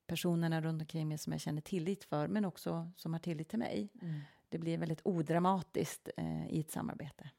[0.08, 3.60] personerna runt omkring mig som jag känner tillit för, men också som har tillit till
[3.60, 3.89] mig.
[4.02, 4.22] Mm.
[4.50, 7.30] Det blir väldigt odramatiskt eh, i ett samarbete.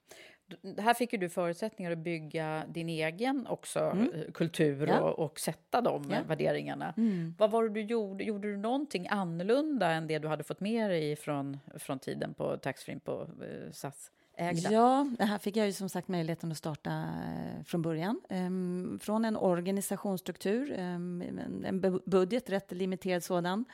[0.78, 4.10] Här fick ju du förutsättningar att bygga din egen också mm.
[4.14, 5.00] Eh, kultur ja.
[5.00, 6.18] och, och, sätta de ja.
[6.28, 6.94] värderingarna.
[6.96, 7.34] Mm.
[7.38, 8.24] Vad var det du gjorde?
[8.24, 12.56] Gjorde du någonting annorlunda än det du hade fått med dig från, från tiden på
[12.56, 14.10] taxfree på eh, SAS?
[14.40, 14.72] ägda?
[14.72, 18.20] Ja, här fick jag ju som sagt möjligheten att starta eh, från början.
[18.28, 21.22] Um, från en organisationsstruktur, um,
[21.64, 23.64] en budget, rätt limiterad sådan.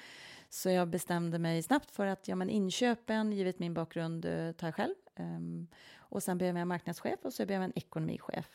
[0.49, 4.67] Så jag bestämde mig snabbt för att ja, men inköpen, givet min bakgrund, uh, tar
[4.67, 4.95] jag själv.
[5.19, 5.69] Um,
[6.09, 8.51] och sen behöver jag en marknadschef och så behöver jag en ekonomichef.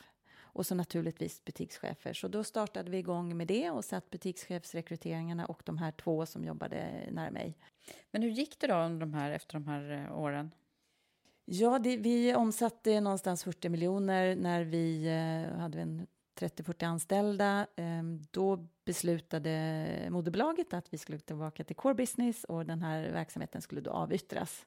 [0.53, 2.13] Och så naturligtvis butikschefer.
[2.13, 6.45] Så då startade vi igång med det och satt butikschefsrekryteringarna och de här två som
[6.45, 7.57] jobbade nära mig.
[8.11, 10.51] Men hur gick det då under de här, efter de här eh, åren?
[11.45, 16.07] Ja, det, vi omsatte någonstans 40 miljoner när vi eh, hade en
[16.39, 17.67] 30-40 anställda.
[17.75, 23.61] Eh, då beslutade moderbolaget att vi skulle tillbaka till core business och den här verksamheten
[23.61, 24.65] skulle då avyttras.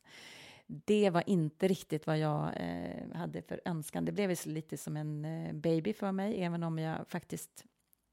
[0.67, 4.05] Det var inte riktigt vad jag eh, hade för önskan.
[4.05, 7.65] Det blev lite som en eh, baby för mig, även om jag faktiskt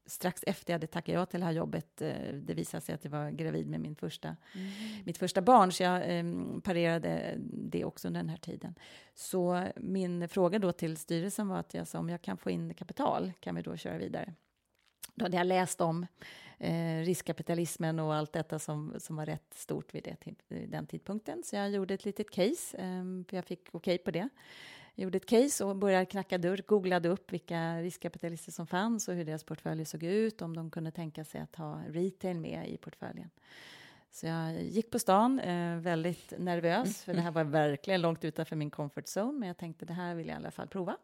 [0.06, 3.04] strax efter jag hade tackat ja till det här jobbet, eh, det visade sig att
[3.04, 4.70] jag var gravid med min första, mm.
[5.04, 6.24] mitt första barn, så jag eh,
[6.62, 8.74] parerade det också under den här tiden.
[9.14, 12.74] Så min fråga då till styrelsen var att jag sa om jag kan få in
[12.74, 14.34] kapital, kan vi då köra vidare?
[15.14, 16.06] Då hade jag läst om
[16.62, 21.42] eh, riskkapitalismen och allt detta som, som var rätt stort vid, det, den tidpunkten.
[21.44, 24.28] Så jag gjorde ett litet case, eh, för jag fick okej okay på det.
[24.94, 29.14] Jag gjorde ett case och började knacka dörr, googlade upp vilka riskkapitalister som fanns och
[29.14, 32.76] hur deras portföljer såg ut, om de kunde tänka sig att ha retail med i
[32.76, 33.30] portföljen.
[34.10, 38.56] Så jag gick på stan, eh, väldigt nervös, för det här var verkligen långt utanför
[38.56, 40.96] min comfort zone, men jag tänkte det här vill jag i alla fall prova.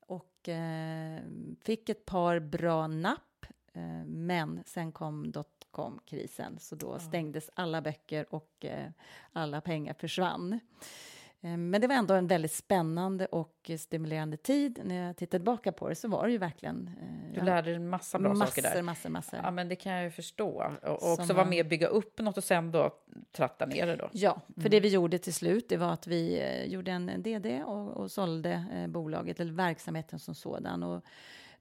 [0.00, 1.20] Och eh,
[1.64, 3.31] fick ett par bra napp,
[4.06, 8.90] men sen kom dotcom-krisen, så då stängdes alla böcker och eh,
[9.32, 10.60] alla pengar försvann.
[11.44, 14.80] Eh, men det var ändå en väldigt spännande och stimulerande tid.
[14.84, 16.90] När jag tittar tillbaka på det så var det ju verkligen...
[17.00, 18.82] Eh, du lärde dig en massa bra massor, saker där.
[18.82, 19.40] Massor, massor.
[19.42, 20.72] Ja, men det kan jag ju förstå.
[20.82, 22.94] Och också vara med och bygga upp något och sen då
[23.32, 24.08] tratta ner det då.
[24.12, 24.70] Ja, för mm.
[24.70, 28.10] det vi gjorde till slut, det var att vi eh, gjorde en DD och, och
[28.10, 30.82] sålde bolaget, eller verksamheten som sådan.
[30.82, 31.04] Och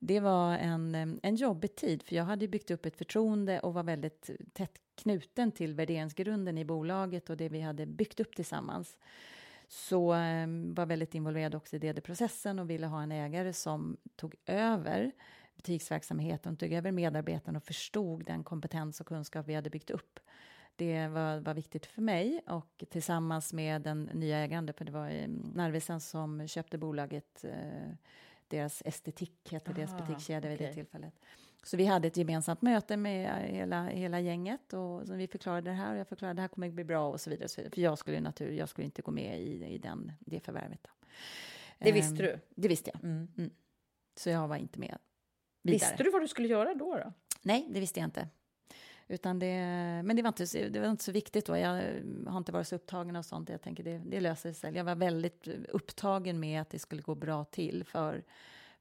[0.03, 3.83] det var en, en jobbig tid, för jag hade byggt upp ett förtroende och var
[3.83, 8.97] väldigt tätt knuten till värderingsgrunden i bolaget och det vi hade byggt upp tillsammans
[9.67, 14.35] så eh, var väldigt involverad också i DD-processen och ville ha en ägare som tog
[14.45, 15.11] över
[15.55, 20.19] butiksverksamheten, tog över medarbetarna och förstod den kompetens och kunskap vi hade byggt upp.
[20.75, 25.27] Det var, var viktigt för mig och tillsammans med den nya ägaren, för det var
[25.55, 27.93] Narvesen som köpte bolaget, eh,
[28.51, 31.13] deras estetik hette deras butikskedja vid det tillfället.
[31.63, 35.75] Så vi hade ett gemensamt möte med hela, hela gänget och så vi förklarade det
[35.75, 37.43] här och jag förklarade det här kommer att bli bra och så vidare.
[37.43, 37.73] Och så vidare.
[37.73, 40.79] För jag skulle naturligt, jag skulle inte gå med i, i den, det förvärvet.
[40.83, 40.89] Då.
[41.79, 42.39] Det visste du?
[42.55, 43.03] Det visste jag.
[43.03, 43.27] Mm.
[43.37, 43.51] Mm.
[44.15, 44.97] Så jag var inte med
[45.61, 45.89] vidare.
[45.89, 46.97] Visste du vad du skulle göra då?
[46.97, 47.13] då?
[47.41, 48.27] Nej, det visste jag inte.
[49.12, 49.56] Utan det,
[50.04, 51.58] men det var, inte, det var inte så viktigt då.
[51.58, 51.69] Jag
[52.28, 53.50] har inte varit så upptagen av sånt.
[53.50, 54.76] Jag tänker det, det löser sig.
[54.76, 58.24] Jag var väldigt upptagen med att det skulle gå bra till för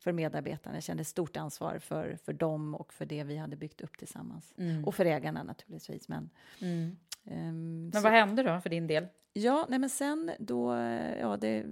[0.00, 0.76] för medarbetarna.
[0.76, 4.54] Jag kände stort ansvar för, för dem och för det vi hade byggt upp tillsammans.
[4.58, 4.84] Mm.
[4.84, 6.08] Och för ägarna naturligtvis.
[6.08, 6.96] Men, mm.
[7.24, 9.06] um, men vad hände då för din del?
[9.32, 10.74] Ja, nej men sen då,
[11.20, 11.64] ja det,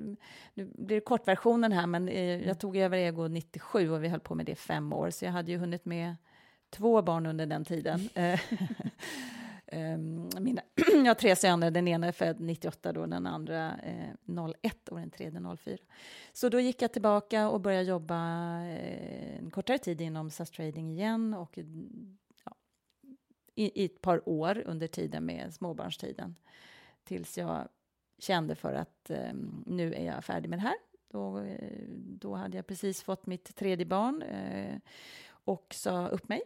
[0.54, 4.20] nu blir det kortversionen här, men eh, jag tog över Ego 97 och vi höll
[4.20, 6.16] på med det i fem år, så jag hade ju hunnit med
[6.70, 8.08] två barn under den tiden.
[9.72, 14.10] Um, mina, jag har tre söner, den ena är född 98, då, den andra eh,
[14.62, 15.78] 01 och den tredje 04.
[16.32, 20.90] Så då gick jag tillbaka och började jobba eh, en kortare tid inom SAS Trading
[20.90, 21.58] igen och
[22.44, 22.54] ja,
[23.54, 26.36] i, i, ett par år under tiden med småbarnstiden
[27.04, 27.68] tills jag
[28.18, 29.32] kände för att eh,
[29.66, 30.76] nu är jag färdig med det här.
[31.10, 34.76] Då, eh, då hade jag precis fått mitt tredje barn eh,
[35.30, 36.42] och sa upp mig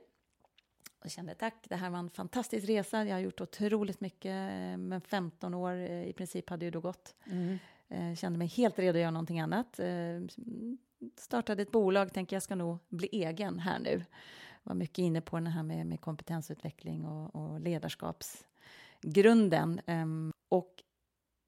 [1.04, 3.04] och kände tack, det här var en fantastisk resa.
[3.04, 6.80] Jag har gjort otroligt mycket, eh, men 15 år eh, i princip hade ju då
[6.80, 7.14] gått.
[7.24, 7.58] Mm.
[7.88, 9.80] Eh, kände mig helt redo att göra någonting annat.
[11.16, 14.04] Startade ett bolag, tänkte jag ska nog bli egen här nu.
[14.62, 19.80] Var mycket inne på det här med, med kompetensutveckling och, och ledarskapsgrunden.
[19.86, 20.82] Ehm, och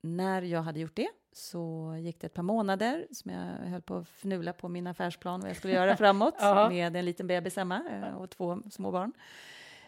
[0.03, 3.97] när jag hade gjort det så gick det ett par månader som jag höll på
[3.97, 6.35] att fnula på min affärsplan vad jag skulle göra framåt
[6.71, 9.13] med en liten bebis hemma eh, och två små barn.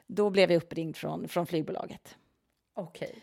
[0.07, 2.17] Då blev jag uppringd från, från flygbolaget.
[2.75, 3.09] Okej.
[3.09, 3.21] Okay.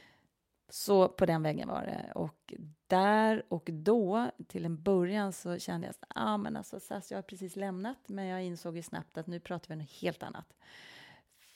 [0.70, 2.12] Så på den vägen var det.
[2.16, 2.54] Och
[2.88, 7.18] där och då, till en början, så kände jag att ah, men alltså, SAS, jag
[7.18, 10.24] har precis lämnat, men jag insåg ju snabbt att nu pratar vi om något helt
[10.24, 10.54] annat.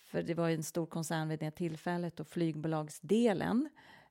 [0.04, 3.70] För det var ju en stor koncern vid det tillfället och flygbolagsdelen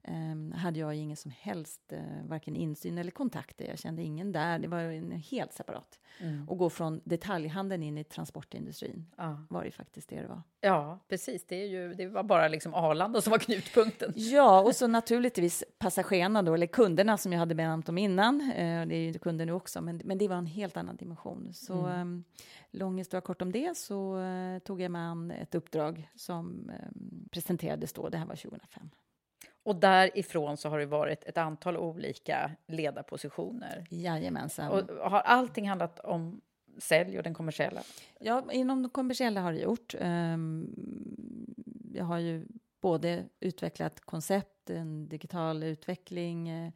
[0.08, 3.64] um, hade jag ingen som helst uh, varken insyn eller kontakter.
[3.68, 4.58] Jag kände ingen där.
[4.58, 5.98] Det var en helt separat.
[6.18, 6.48] Mm.
[6.48, 9.38] Och gå från detaljhandeln in i transportindustrin ja.
[9.50, 10.42] var ju faktiskt det det var.
[10.60, 11.46] Ja, precis.
[11.46, 14.12] Det, är ju, det var bara liksom Arlanda som var knutpunkten.
[14.16, 18.40] Ja, och så naturligtvis passagerarna då, eller kunderna som jag hade benämnt dem innan.
[18.40, 21.52] Uh, det är ju kunder nu också, men, men det var en helt annan dimension.
[21.52, 22.00] Så mm.
[22.00, 22.24] um,
[22.70, 27.28] lång historia kort om det så uh, tog jag mig an ett uppdrag som um,
[27.30, 28.08] presenterades då.
[28.08, 28.90] Det här var 2005.
[29.66, 33.86] Och därifrån så har det varit ett antal olika ledarpositioner.
[33.90, 34.70] Jajamensan.
[34.70, 36.40] Och har allting handlat om
[36.78, 37.80] sälj och den kommersiella?
[38.20, 39.94] Ja, inom det kommersiella har det gjort.
[40.00, 40.74] Ehm,
[41.94, 42.46] jag har ju
[42.80, 46.72] både utvecklat koncept, en digital utveckling, eh,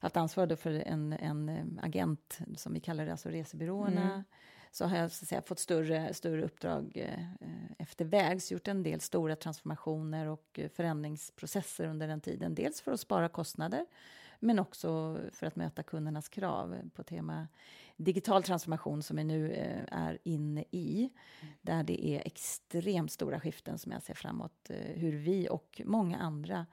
[0.00, 4.02] haft ansvar för en, en eh, agent, som vi kallar det, alltså resebyråerna.
[4.02, 4.24] Mm
[4.72, 9.00] så har jag så att säga, fått större, större uppdrag eh, eftervägs, gjort en del
[9.00, 12.54] stora transformationer och eh, förändringsprocesser under den tiden.
[12.54, 13.86] Dels för att spara kostnader,
[14.40, 17.48] men också för att möta kundernas krav på tema
[17.96, 21.10] digital transformation som vi nu eh, är inne i,
[21.60, 26.18] där det är extremt stora skiften som jag ser framåt, eh, hur vi och många
[26.18, 26.66] andra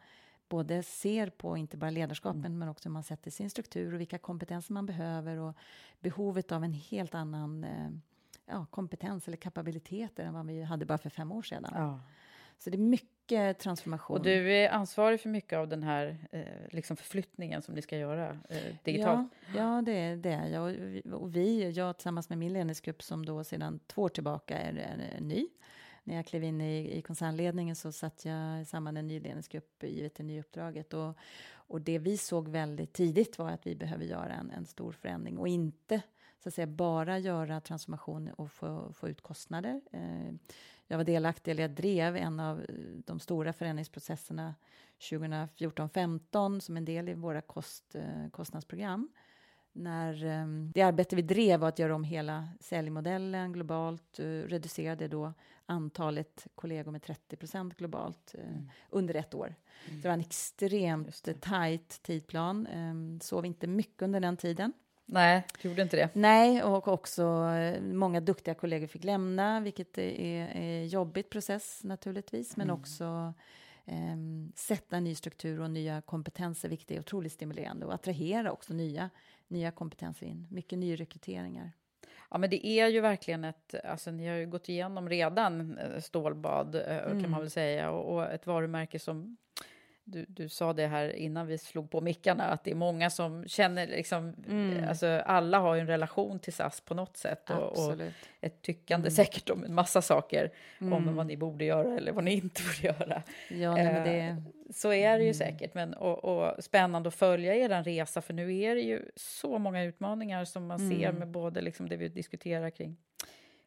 [0.50, 2.60] både ser på inte bara ledarskapen mm.
[2.60, 5.56] men också hur man sätter sin struktur och vilka kompetenser man behöver och
[6.00, 7.90] behovet av en helt annan eh,
[8.46, 11.72] ja, kompetens eller kapabiliteter än vad vi hade bara för fem år sedan.
[11.74, 12.00] Ja.
[12.58, 14.18] Så det är mycket transformation.
[14.18, 17.98] Och du är ansvarig för mycket av den här eh, liksom förflyttningen som ni ska
[17.98, 19.30] göra eh, digitalt?
[19.56, 20.76] Ja, ja det, det är jag.
[21.14, 25.16] Och vi, jag tillsammans med min ledningsgrupp som då sedan två år tillbaka är, är,
[25.18, 25.48] är ny.
[26.10, 30.16] När jag klev in i, i koncernledningen så satt jag samman en ny ledningsgrupp givet
[30.16, 30.94] det nya uppdraget.
[30.94, 31.18] Och,
[31.52, 35.38] och det vi såg väldigt tidigt var att vi behöver göra en, en stor förändring
[35.38, 36.02] och inte
[36.44, 39.82] så att säga, bara göra transformation och få, få ut kostnader.
[39.92, 40.34] Eh,
[40.88, 42.66] jag var delaktig, eller jag drev en av eh,
[43.06, 44.56] de stora förändringsprocesserna
[45.00, 49.10] 2014-15 som en del i våra kost, eh, kostnadsprogram.
[49.72, 55.08] När um, det arbete vi drev var att göra om hela säljmodellen globalt, uh, reducerade
[55.08, 55.34] då
[55.70, 58.70] antalet kollegor med 30 procent globalt uh, mm.
[58.90, 59.56] under ett år.
[59.88, 60.02] Mm.
[60.02, 62.68] Det var en extremt tajt tidplan.
[62.68, 64.74] Um, sov inte mycket under den tiden.
[65.12, 66.10] Nej, gjorde inte det.
[66.14, 72.58] Nej, och också eh, många duktiga kollegor fick lämna, vilket är en jobbig process naturligtvis,
[72.58, 72.80] men mm.
[72.82, 73.34] också
[73.86, 74.18] eh,
[74.56, 79.10] sätta en ny struktur och nya kompetenser, vilket är otroligt stimulerande och attrahera också nya,
[79.48, 80.48] nya kompetenser in.
[80.50, 81.72] Mycket nyrekryteringar.
[82.32, 83.76] Ja, men det är ju verkligen ett...
[83.84, 87.22] Alltså, ni har ju gått igenom redan eh, stålbad, mm.
[87.22, 89.38] kan man väl säga, och, och ett varumärke som
[90.12, 93.48] du, du sa det här innan vi slog på mickarna, att det är många som
[93.48, 94.90] känner liksom, mm.
[94.90, 97.96] alltså alla har ju en relation till SAS på något sätt och, och
[98.42, 99.16] ett tyckande mm.
[99.16, 100.94] säkert om en massa saker, mm.
[100.94, 103.24] om vad ni borde göra eller vad ni inte borde göra.
[103.50, 104.20] Ja, nej, det...
[104.20, 104.36] Eh,
[104.74, 105.34] så är det ju mm.
[105.34, 109.58] säkert, men och, och, spännande att följa er resa, för nu är det ju så
[109.58, 111.16] många utmaningar som man ser mm.
[111.16, 112.98] med både liksom det vi diskuterar kring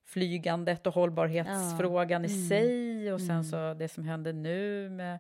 [0.05, 2.31] flygandet och hållbarhetsfrågan ja.
[2.31, 2.49] i mm.
[2.49, 5.19] sig och sen så det som händer nu med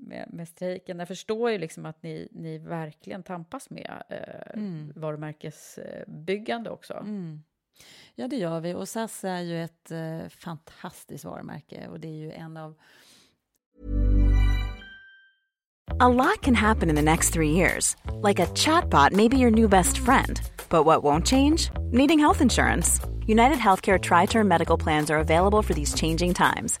[0.00, 0.98] med, med strejken.
[0.98, 4.92] Jag förstår ju liksom att ni, ni verkligen tampas med eh, mm.
[4.96, 6.94] varumärkesbyggande också.
[6.94, 7.42] Mm.
[8.14, 8.74] Ja, det gör vi.
[8.74, 12.74] Och SAS är ju ett eh, fantastiskt varumärke och det är ju en av...
[16.00, 17.96] A lot can happen in the next three years.
[18.22, 20.40] Like a chatbot may be your new best friend.
[20.68, 21.70] But what won't change?
[21.92, 23.00] Needing health insurance.
[23.26, 26.80] United Healthcare Tri-Term Medical Plans are available for these changing times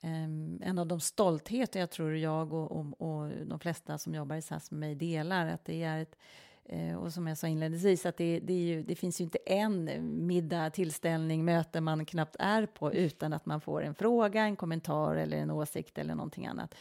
[0.00, 4.36] Ehm, en av de stoltheter jag tror jag och, och, och, de flesta som jobbar
[4.36, 6.16] i SAS med mig delar, att det är ett,
[6.64, 9.90] eh, och som jag sa inledningsvis, att det, det, ju, det, finns ju inte en
[10.26, 15.16] middag, tillställning, möte man knappt är på utan att man får en fråga, en kommentar
[15.16, 16.74] eller en åsikt eller någonting annat.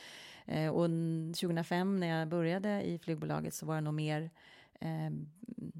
[0.46, 0.90] Eh, och
[1.40, 4.30] 2005 när jag började i flygbolaget så var det nog mer
[4.80, 5.12] eh,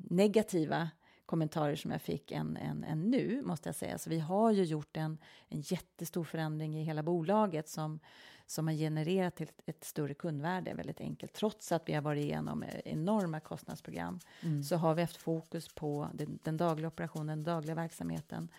[0.10, 0.90] negativa
[1.30, 3.98] kommentarer som jag fick än, än, än nu, måste jag säga.
[3.98, 5.18] Så vi har ju gjort en,
[5.50, 8.00] en jättestor förändring i hela bolaget som,
[8.46, 11.34] som har genererat ett, ett större kundvärde väldigt enkelt.
[11.34, 14.64] Trots att vi har varit igenom enorma kostnadsprogram mm.
[14.64, 18.50] så har vi haft fokus på den, den dagliga operationen, den dagliga verksamheten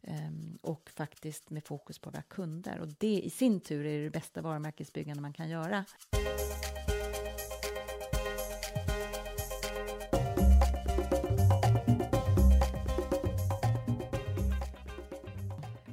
[0.00, 2.78] um, och faktiskt med fokus på våra kunder.
[2.78, 5.84] Och det i sin tur är det bästa varumärkesbyggande man kan göra.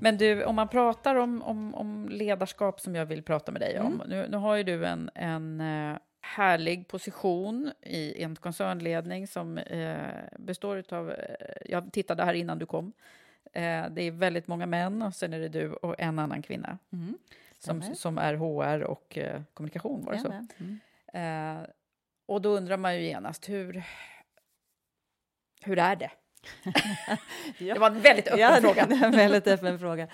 [0.08, 3.80] Men du, om man pratar om, om, om ledarskap som jag vill prata med dig
[3.80, 3.94] om.
[3.94, 4.10] Mm.
[4.10, 9.98] Nu, nu har ju du en, en uh, härlig position i en koncernledning som uh,
[10.38, 11.10] består av...
[11.10, 11.16] Uh,
[11.66, 12.94] jag tittade här innan du kom.
[13.92, 16.78] det är väldigt många män och sen är det du och en annan kvinna.
[16.92, 17.18] Mm.
[17.60, 19.18] Som, som är HR och
[19.54, 20.46] kommunikation, var det så?
[20.60, 21.66] Mm.
[22.26, 23.84] och då undrar man ju genast, hur,
[25.62, 26.12] hur är det?
[27.58, 27.74] Ja.
[27.74, 28.84] Det var en väldigt öppen ja, fråga.
[28.84, 30.08] en väldigt öppen fråga.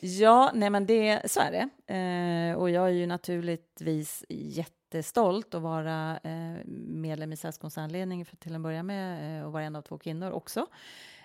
[0.00, 1.94] Ja, nej men det, så är det.
[1.94, 8.36] Eh, och jag är ju naturligtvis jättestolt att vara eh, medlem i SAS koncernledning för
[8.36, 10.66] till en början med eh, och vara en av två kvinnor också.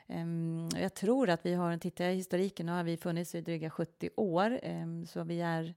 [0.07, 3.41] Um, jag tror att vi har, tittar jag i historiken, nu har vi funnits i
[3.41, 5.73] dryga 70 år, um, så vi är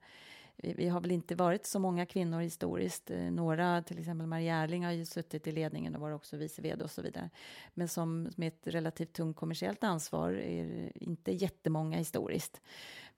[0.63, 3.11] vi, har väl inte varit så många kvinnor historiskt.
[3.11, 6.63] Eh, några, till exempel Maria Erling, har ju suttit i ledningen och var också vice
[6.63, 7.31] vd och så vidare.
[7.75, 12.61] Men som med ett relativt tungt kommersiellt ansvar är inte jättemånga historiskt.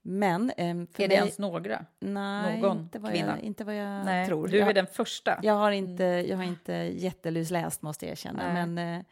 [0.03, 1.87] Men eh, Är det mig, ens några?
[2.01, 3.37] Nej, Någon inte vad kvinna?
[3.37, 4.49] Jag, inte vad jag nej, tror.
[4.49, 5.41] Du är jag, den första.
[5.43, 8.53] Jag har inte, jag har inte jättelusläst, måste jag erkänna.
[8.53, 8.67] Nej.
[8.67, 9.05] Men eh,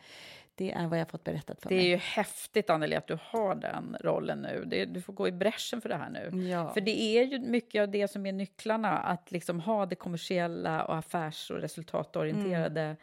[0.54, 1.84] det är vad jag fått berättat för det mig.
[1.84, 4.64] Det är ju häftigt, Anneli, att du har den rollen nu.
[4.66, 6.48] Det, du får gå i bräschen för det här nu.
[6.48, 6.72] Ja.
[6.72, 10.84] För det är ju mycket av det som är nycklarna, att liksom ha det kommersiella
[10.84, 12.96] och affärs och resultatorienterade mm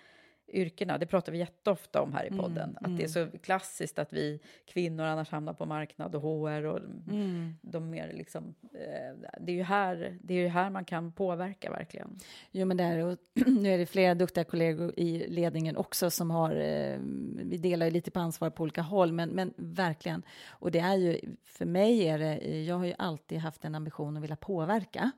[0.53, 0.97] yrkena.
[0.97, 2.63] Det pratar vi jätteofta om här i mm, podden.
[2.63, 2.97] Mm, att mm.
[2.97, 7.53] det är så klassiskt att vi kvinnor annars hamnar på marknad och HR och mm.
[7.61, 8.55] de mer liksom...
[8.73, 12.17] Eh, det är ju här, det är här man kan påverka verkligen.
[12.51, 16.55] Jo, men där, och nu är det flera duktiga kollegor i ledningen också som har...
[16.55, 16.99] Eh,
[17.43, 20.23] vi delar ju lite på ansvar på olika håll, men, men verkligen.
[20.47, 22.63] Och det är ju, för mig är det...
[22.63, 25.11] Jag har ju alltid haft en ambition att vilja påverka.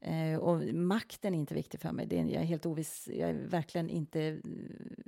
[0.00, 2.06] Eh, och makten är inte viktig för mig.
[2.06, 3.08] Det är, jag är helt oviss.
[3.12, 4.40] Jag är verkligen inte uh,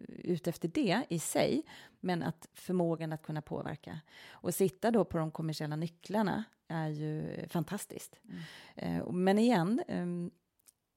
[0.09, 1.63] ute efter det i sig,
[2.01, 4.01] men att förmågan att kunna påverka.
[4.31, 8.21] Och sitta då på de kommersiella nycklarna är ju fantastiskt.
[8.25, 9.01] Mm.
[9.01, 10.31] Eh, men igen, um,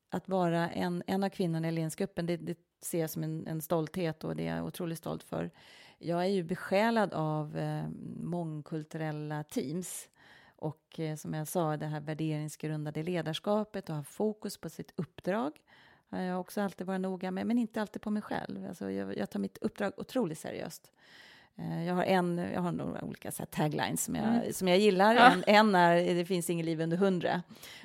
[0.10, 3.62] att vara en, en av kvinnorna i ledningsgruppen, det, det ser jag som en, en,
[3.62, 5.52] stolthet och det är jag otroligt stolt för.
[5.98, 7.86] Jag är ju besjälad av eh,
[8.18, 10.10] mångkulturella teams
[10.62, 15.59] och eh, som jag sa, det här värderingsgrundade ledarskapet och ha fokus på sitt uppdrag
[16.09, 18.66] har jag också alltid varit noga med, men inte alltid på mig själv.
[18.68, 20.91] Alltså jag, jag tar mitt uppdrag otroligt seriöst.
[21.58, 24.54] Eh, jag har, en, jag har några olika så taglines som jag, mm.
[24.54, 25.16] som jag gillar.
[25.16, 25.32] Ja.
[25.32, 27.41] En, en, är Det finns ingen liv under hundra.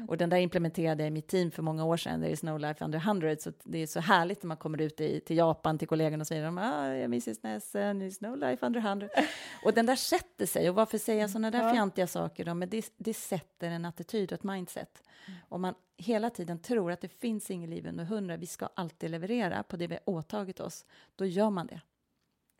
[0.08, 2.20] Och den där implementerade jag i mitt team för många år sedan.
[2.20, 3.40] There is no life under hundred.
[3.40, 6.26] Så det är så härligt när man kommer ut i, till Japan till kollegorna och
[6.26, 9.10] säger de, ah, jag Mrs Nessen, there is no life under hundred.
[9.64, 10.68] och den där sätter sig.
[10.68, 11.72] Och varför säger jag sådana där ja.
[11.72, 12.44] fjantiga saker?
[12.44, 12.54] Då?
[12.54, 15.02] Men det, det sätter en attityd och ett mindset.
[15.26, 15.40] Mm.
[15.48, 19.10] Om man hela tiden tror att det finns ingen liv under hundra, vi ska alltid
[19.10, 20.84] leverera på det vi har åtagit oss,
[21.16, 21.80] då gör man det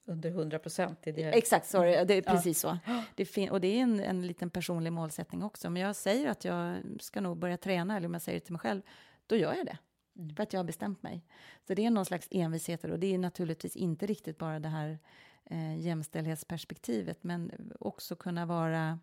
[0.06, 0.98] under 100 procent.
[1.02, 1.22] Det...
[1.22, 2.78] Exakt, sorry, det är precis ja.
[2.84, 3.02] så.
[3.14, 5.70] Det och det är en, en liten personlig målsättning också.
[5.70, 8.52] Men jag säger att jag ska nog börja träna, eller om jag säger det till
[8.52, 8.82] mig själv,
[9.26, 9.78] då gör jag det.
[10.18, 10.36] Mm.
[10.36, 11.24] För att jag har bestämt mig.
[11.66, 14.98] Så det är någon slags envishet och det är naturligtvis inte riktigt bara det här
[15.44, 18.98] eh, jämställdhetsperspektivet, men också kunna vara,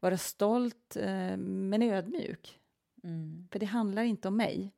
[0.00, 2.60] vara stolt eh, men ödmjuk.
[3.04, 3.48] Mm.
[3.52, 4.72] För det handlar inte om mig.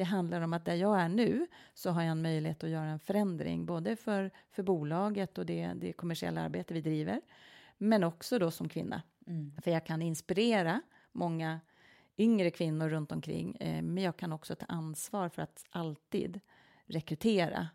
[0.00, 2.88] Det handlar om att där jag är nu så har jag en möjlighet att göra
[2.88, 7.20] en förändring både för, för bolaget och det, det kommersiella arbete vi driver,
[7.78, 9.02] men också då som kvinna.
[9.26, 9.52] Mm.
[9.62, 10.82] För jag kan inspirera
[11.12, 11.60] många
[12.18, 16.40] yngre kvinnor runt omkring, eh, men jag kan också ta ansvar för att alltid
[16.86, 17.68] rekrytera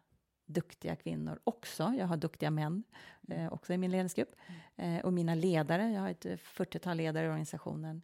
[0.46, 1.94] duktiga kvinnor också.
[2.00, 2.84] Jag har duktiga män
[3.30, 4.36] eh, också i min ledningsgrupp.
[4.76, 4.96] Mm.
[4.96, 8.02] Eh, och mina ledare, jag har ett 40-tal ledare i organisationen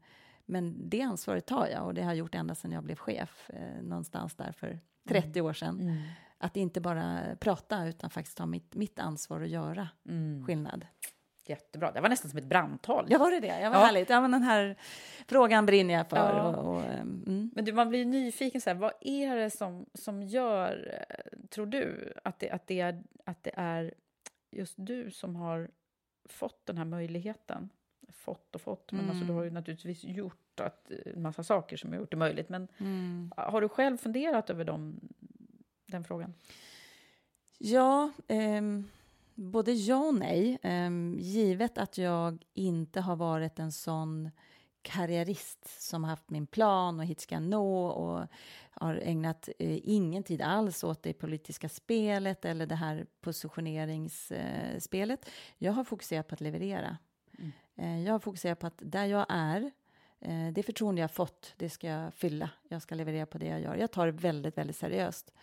[0.52, 3.50] men det ansvaret tar jag och det har jag gjort ända sedan jag blev chef,
[3.50, 5.50] eh, någonstans där för 30 mm.
[5.50, 5.80] år sedan.
[5.80, 5.98] Mm.
[6.38, 10.46] Att inte bara prata utan faktiskt ta mitt, mitt ansvar och göra mm.
[10.46, 10.86] skillnad.
[11.46, 11.92] Jättebra.
[11.92, 13.06] Det var nästan som ett brandtal.
[13.10, 13.62] Ja, var det det?
[13.62, 13.86] Ja, vad ja.
[13.86, 14.10] härligt.
[14.10, 14.76] Ja, men den här
[15.28, 16.18] frågan brinner jag för.
[16.18, 16.56] Ja.
[16.56, 17.52] Och, och, mm.
[17.56, 18.62] Men du, man blir nyfiken.
[18.62, 21.06] Så här, vad är det som, som gör,
[21.50, 23.94] tror du, att det, att, det är, att det är
[24.52, 25.70] just du som har
[26.30, 27.70] fått den här möjligheten?
[28.12, 29.54] Fått och fått, men alltså, du har ju mm.
[29.54, 32.50] naturligtvis gjort att, en massa saker som har gjort det möjligt.
[32.50, 33.32] Men mm.
[33.38, 35.00] har du själv funderat över dem,
[35.86, 36.34] den frågan?
[37.58, 38.88] Ja, ehm
[39.42, 40.60] både ja och nej.
[40.64, 44.30] Um, givet att jag inte har varit en sån
[44.82, 48.28] karriärist som haft min plan och hit ska jag nå och
[48.72, 55.26] har ägnat eh, ingen tid alls åt det politiska spelet eller det här positioneringsspelet.
[55.26, 56.98] Eh, jag har fokuserat på att leverera.
[57.76, 59.72] Eh, jag har fokuserat på att där jag är,
[60.20, 62.50] eh, det förtroende jag fått, det ska jag fylla.
[62.70, 63.76] Jag ska leverera på det jag gör.
[63.76, 65.34] Jag tar det väldigt, väldigt seriöst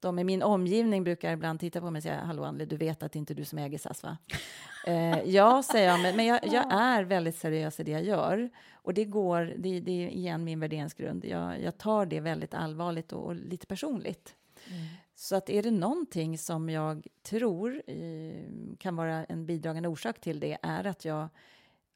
[0.00, 3.02] de i min omgivning brukar ibland titta på mig och säga Hallå Anneli, du vet
[3.02, 4.18] att det inte är du som äger SAS va?
[4.86, 8.50] eh, ja, säger jag, men, men jag, jag, är väldigt seriös i det jag gör.
[8.72, 11.24] Och det går, det, det är igen min värderingsgrund.
[11.24, 14.34] Jag, jag tar det väldigt allvarligt och, och lite personligt.
[14.70, 14.86] Mm.
[15.14, 20.40] Så att är det någonting som jag tror eh, kan vara en bidragande orsak till
[20.40, 21.28] det är att jag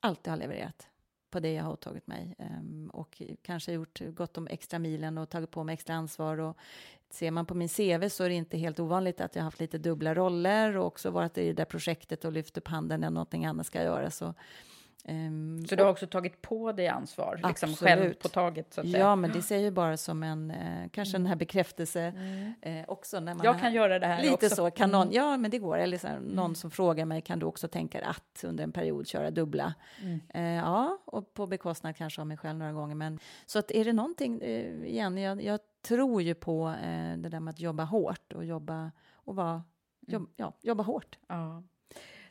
[0.01, 0.88] alltid har levererat
[1.30, 5.30] på det jag har åtagit mig um, och kanske gjort gott om extra milen och
[5.30, 6.57] tagit på mig extra ansvar och
[7.11, 9.61] ser man på min CV så är det inte helt ovanligt att jag har haft
[9.61, 13.11] lite dubbla roller och också varit i det där projektet och lyft upp handen när
[13.11, 14.22] någonting annat ska göras.
[14.22, 14.34] Och
[15.09, 18.74] Um, så du har också tagit på dig ansvar, liksom själv på taget?
[18.74, 19.16] Så att ja, säga.
[19.16, 21.22] men det ser ju bara som en, eh, kanske mm.
[21.22, 22.55] den här bekräftelse mm.
[22.62, 23.20] eh, också.
[23.20, 24.48] När man jag kan göra det här Lite också.
[24.48, 25.14] så, kan någon, mm.
[25.14, 25.78] ja men det går.
[25.78, 26.55] Eller så här, någon mm.
[26.55, 29.74] som frågar mig, kan du också tänka att under en period köra dubbla?
[30.28, 32.94] Eh, ja, och på bekostnad kanske av mig själv några gånger.
[32.94, 37.28] Men, så att är det någonting, eh, igen, jag, jag, tror ju på eh, det
[37.28, 39.62] där med att jobba hårt och jobba, och vara,
[40.07, 41.18] jobb, ja, jobba hårt.
[41.28, 41.62] Ja.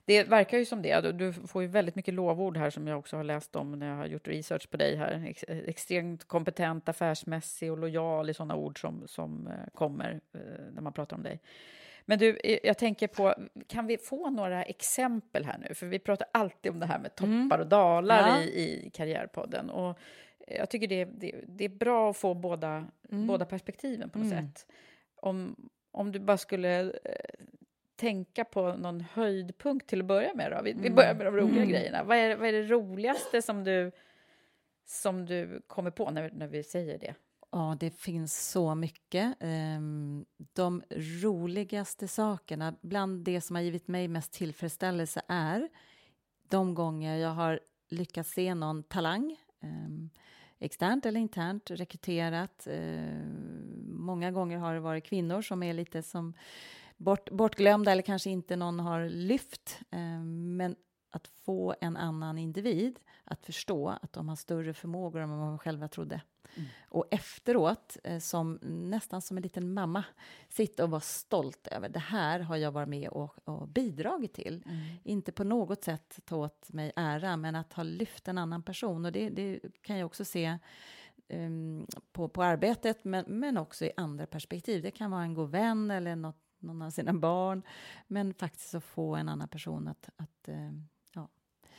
[0.10, 1.12] Det verkar ju som det.
[1.12, 3.96] Du får ju väldigt mycket lovord här som jag också har läst om när jag
[3.96, 5.26] har gjort research på dig här.
[5.28, 10.40] Ex extremt kompetent, affärsmässig och lojal i sådana ord som, som eh, kommer eh,
[10.74, 11.40] när man pratar om dig.
[12.06, 13.36] Men du, eh, jag tänker på,
[13.68, 15.74] kan vi få några exempel här nu?
[15.74, 17.50] För vi pratar alltid om det här med mm.
[17.50, 18.44] toppar och dalar ja.
[18.44, 19.70] i, i Karriärpodden.
[19.70, 20.00] Och
[20.48, 23.28] jag tycker det, det, det är bra att få båda, mm.
[23.28, 24.46] båda perspektiven på något mm.
[24.46, 24.68] sätt.
[25.16, 25.56] Om,
[25.92, 26.94] om du bara skulle
[28.00, 30.52] tänka på någon höjdpunkt till att börja med?
[30.52, 30.62] Då?
[30.64, 31.70] Vi, vi börjar med de roliga mm.
[31.70, 32.04] grejerna.
[32.04, 33.92] Vad är, vad är det roligaste som du,
[34.86, 37.16] som du kommer på när, när vi säger det?
[37.52, 39.36] Ja, det finns så mycket.
[39.40, 40.84] Ehm, de
[41.22, 45.70] roligaste sakerna, bland det som har givit mig mest tillfredsställelse är
[46.50, 50.10] de gånger jag har lyckats se någon talang ehm,
[50.60, 52.68] externt eller internt rekryterat.
[52.72, 56.34] Ehm, många gånger har det varit kvinnor som är lite som
[57.00, 59.80] bort, bortglömda eller kanske inte någon har lyft.
[59.92, 60.76] Eh, men
[61.10, 65.60] att få en annan individ att förstå att de har större förmågor än vad man
[65.60, 66.22] själva trodde.
[66.56, 66.70] Mm.
[66.90, 70.04] Och efteråt, eh, som, nästan som en liten mamma,
[70.50, 74.64] sitta och vara stolt över det här har jag varit med och, och bidragit till.
[74.66, 74.80] Mm.
[75.04, 79.06] Inte på något sätt ta åt mig ära, men att ha lyft en annan person.
[79.06, 80.58] Och det, det kan jag också se
[81.30, 84.82] um, på, på arbetet, men, men också i andra perspektiv.
[84.84, 87.64] Det kan vara en god vän eller något någon av sina barn.
[88.08, 90.72] Men faktiskt att få en annan person att, att eh,
[91.14, 91.28] ja,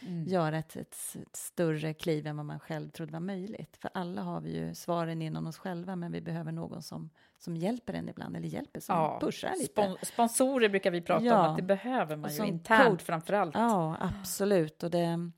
[0.01, 0.25] mm.
[0.25, 3.77] göra ett, ett, ett, större kliv än vad man själv trodde var möjligt.
[3.77, 7.57] För alla har vi ju svaren inom oss själva, men vi behöver någon som, som
[7.57, 9.73] hjälper en ibland, eller hjälper, som ja, pushar lite.
[9.73, 13.55] Spon sponsorer brukar vi prata ja, om, att det behöver man ju internt framför allt.
[13.55, 14.83] Ja, absolut.
[14.83, 15.31] Och det,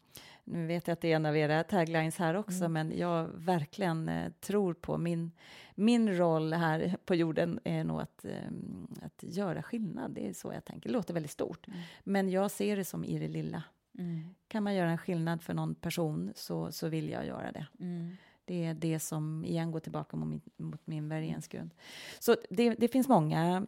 [0.45, 2.73] nu vet jag att det är en av era taglines här också, mm.
[2.73, 5.33] men jag verkligen eh, tror på min,
[5.75, 8.53] min roll här på jorden är nog att, eh,
[9.03, 10.11] att göra skillnad.
[10.11, 10.89] Det är så jag tänker.
[10.89, 11.81] Det låter väldigt stort, mm.
[12.05, 13.63] men jag ser det som i det lilla.
[13.99, 14.35] Mm.
[14.49, 17.67] Kan man göra en skillnad för någon person så, så vill jag göra det.
[17.81, 18.17] Mm.
[18.45, 21.75] Det är det som igen går tillbaka mot min, mot min värderingsgrund.
[22.19, 23.67] Så det, det finns många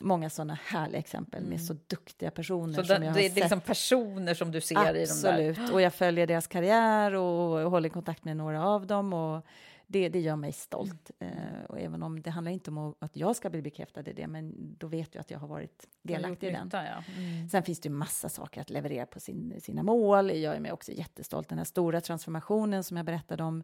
[0.00, 1.50] många sådana härliga exempel mm.
[1.50, 2.74] med så duktiga personer.
[2.74, 5.58] Så som det, jag har det är liksom personer som du ser Absolut.
[5.58, 5.74] i de där?
[5.74, 9.12] och jag följer deras karriär och, och håller kontakt med några av dem.
[9.12, 9.46] Och
[9.86, 11.10] det, det gör mig stolt.
[11.18, 11.34] Mm.
[11.34, 14.26] Uh, och även om det handlar inte om att jag ska bli bekräftad i det,
[14.26, 16.64] men då vet jag att jag har varit delaktig i den.
[16.64, 17.04] Nytta, ja.
[17.16, 17.48] mm.
[17.48, 20.30] Sen finns det ju massa saker att leverera på sin, sina mål.
[20.30, 21.48] Jag är mig också jättestolt.
[21.48, 23.62] Den här stora transformationen som jag berättade om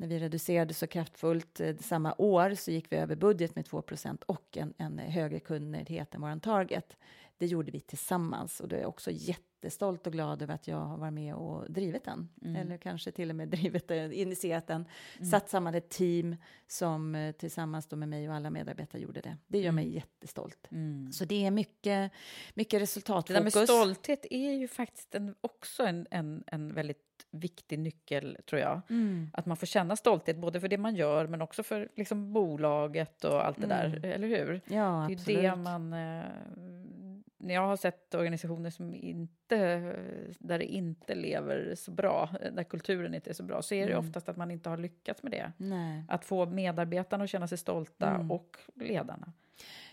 [0.00, 4.22] när vi reducerade så kraftfullt eh, samma år så gick vi över budget med 2%
[4.26, 6.96] och en, en högre kundnöjdhet än vår target.
[7.38, 10.68] Det gjorde vi tillsammans och det är jag också jätte jättestolt och glad över att
[10.68, 12.28] jag har varit med och drivit den.
[12.42, 12.56] Mm.
[12.56, 14.84] Eller kanske till och med drivit den, initierat den.
[15.16, 15.30] Mm.
[15.30, 16.36] Satt samman ett team
[16.66, 19.36] som eh, tillsammans då med mig och alla medarbetare gjorde det.
[19.46, 19.74] Det gör mm.
[19.74, 20.68] mig jättestolt.
[20.70, 21.12] Mm.
[21.12, 22.12] Så det är mycket,
[22.54, 23.54] mycket resultatfokus.
[23.54, 28.38] Det där med stolthet är ju faktiskt en, också en, en, en väldigt viktig nyckel,
[28.46, 28.80] tror jag.
[28.90, 29.30] Mm.
[29.32, 33.24] Att man får känna stolthet, både för det man gör, men också för liksom, bolaget
[33.24, 34.00] och allt det mm.
[34.00, 34.60] där, eller hur?
[34.64, 35.42] Ja, det är absolut.
[35.42, 35.92] det man...
[35.92, 36.24] Eh,
[37.42, 39.56] när jag har sett organisationer som inte,
[40.38, 43.92] där det inte lever så bra, där kulturen inte är så bra, så är det
[43.92, 44.08] mm.
[44.08, 45.52] oftast att man inte har lyckats med det.
[45.56, 46.04] Nej.
[46.08, 48.30] Att få medarbetarna att känna sig stolta mm.
[48.30, 49.32] och ledarna.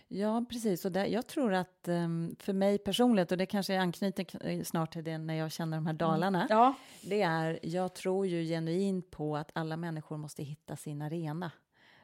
[0.08, 0.86] Ja, precis.
[0.86, 5.03] Och där, jag tror att um, för mig personligt, och det kanske anknyter snart till
[5.03, 5.97] det när jag känner de här mm.
[5.97, 6.58] dalarna, mm.
[6.58, 6.76] ja.
[7.01, 11.51] det är, jag tror ju genuint på att alla människor måste hitta sin arena.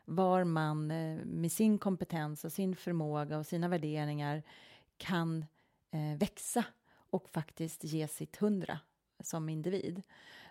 [0.05, 4.43] Var man eh, med sin kompetens och sin förmåga och sina värderingar
[4.97, 5.45] kan
[5.91, 6.65] eh, växa
[7.09, 8.79] och faktiskt ge sitt hundra
[9.19, 10.01] som individ.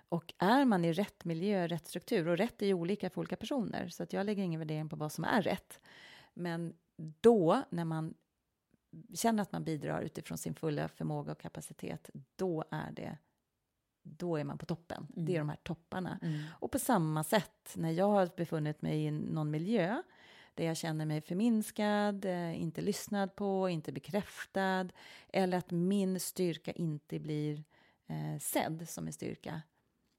[0.09, 3.36] Och är man i rätt miljö, rätt struktur, och rätt är ju olika för olika
[3.36, 5.80] personer, så att jag lägger ingen värdering på vad som är rätt.
[6.35, 6.74] Men
[7.20, 8.14] då, när man
[9.14, 13.18] känner att man bidrar utifrån sin fulla förmåga och kapacitet, då är det
[14.03, 15.07] då är man på toppen.
[15.16, 15.26] Mm.
[15.26, 16.18] Det är de här topparna.
[16.22, 16.41] Mm.
[16.51, 20.03] Och på samma sätt, när jag har befunnit mig i någon miljö
[20.55, 24.89] där jag känner mig förminskad, eh, inte lyssnad på, inte bekräftad
[25.28, 27.64] eller att min styrka inte blir
[28.07, 29.62] eh, sedd som en styrka,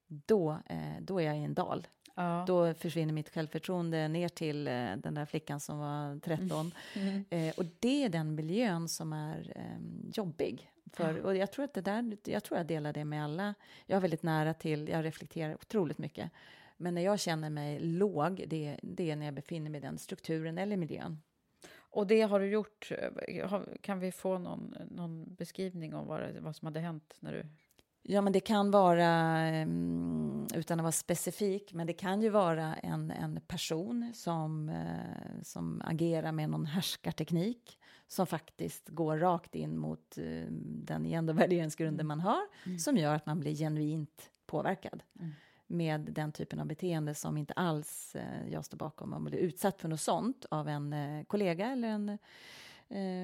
[0.08, 1.88] då, eh, då är jag i en dal.
[2.16, 2.44] Ja.
[2.48, 6.72] Då försvinner mitt självförtroende ner till eh, den där flickan som var 13.
[6.96, 7.26] Mm.
[7.30, 10.72] Eh, och det är den miljön som är eh, jobbig.
[10.94, 13.54] För, och jag tror, att det där, jag tror jag delar det med alla.
[13.86, 16.32] Jag är väldigt nära till, jag reflekterar otroligt mycket.
[16.78, 19.98] Men när jag känner mig låg, det, det är när jag befinner mig i den
[19.98, 21.22] strukturen eller miljön.
[21.76, 22.92] Och det har du gjort.
[23.28, 27.46] Eh, kan vi få någon, någon beskrivning av vad, vad som hade hänt när du
[28.06, 32.76] Ja, men det kan vara, mm, utan att vara specifik, men det kan ju vara
[32.76, 39.78] en, en person som, eh, som agerar med någon härskarteknik som faktiskt går rakt in
[39.78, 40.46] mot eh,
[40.86, 42.80] den igen värderingsgrunden man har, mm.
[42.80, 45.04] som gör att man blir genuint påverkad.
[45.20, 45.32] Mm
[45.68, 49.14] med den typen av beteende som inte alls eh, jag står bakom.
[49.14, 52.18] Om man blir utsatt för något sånt av en eh, kollega eller en,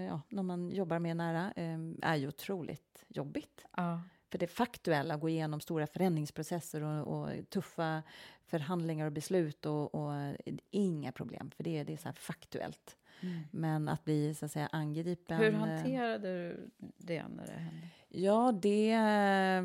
[0.08, 3.66] ja, någon man jobbar med nära eh, är ju otroligt jobbigt.
[3.78, 4.02] Ja.
[4.32, 8.04] För det faktuella, gå igenom stora förändringsprocesser och, och tuffa
[8.46, 10.36] förhandlingar och beslut och, och
[10.72, 12.98] inga problem, för det, det är så här faktuellt.
[13.22, 13.40] Mm.
[13.52, 15.38] Men att bli så att säga angripen...
[15.38, 17.88] Hur eh, hanterade du det när det hände?
[18.10, 19.64] Ja, det eh,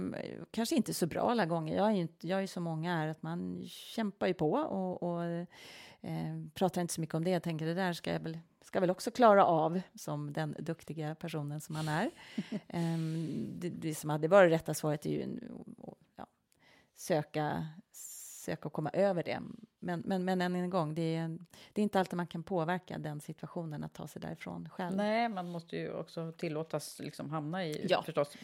[0.50, 1.76] kanske inte så bra alla gånger.
[1.76, 5.24] Jag är ju jag är så många är att man kämpar ju på och, och
[5.24, 5.46] eh,
[6.54, 7.30] pratar inte så mycket om det.
[7.30, 8.38] Jag tänker det där ska jag väl,
[8.75, 12.11] ska väl också klara av som den duktiga personen som man är.
[12.68, 12.99] eh,
[13.49, 15.39] det, det som hade varit rätta svaret är ju
[16.16, 16.27] ja,
[16.95, 17.68] söka
[18.45, 19.40] söka komma över det.
[19.78, 21.38] Men, men, men än en gång, det är,
[21.72, 24.97] det är inte alltid man kan påverka den situationen att ta sig därifrån själv.
[24.97, 28.03] Nej, man måste ju också tillåtas liksom hamna i ja.
[28.03, 28.36] förstås,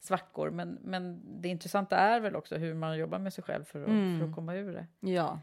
[0.00, 0.50] svackor.
[0.50, 3.88] Men, men det intressanta är väl också hur man jobbar med sig själv för att,
[3.88, 4.20] mm.
[4.20, 4.86] för att komma ur det.
[5.00, 5.40] Ja.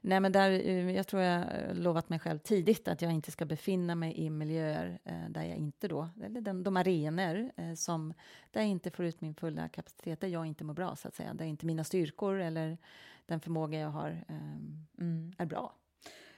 [0.00, 3.44] Nej, men där, eh, jag tror jag lovat mig själv tidigt att jag inte ska
[3.44, 8.14] befinna mig i miljöer eh, där jag inte då, eller den, de arenor eh, som,
[8.50, 11.14] där jag inte får ut min fulla kapacitet, där jag inte mår bra så att
[11.14, 12.78] säga, där inte mina styrkor eller
[13.28, 15.32] den förmåga jag har um, mm.
[15.38, 15.74] är bra.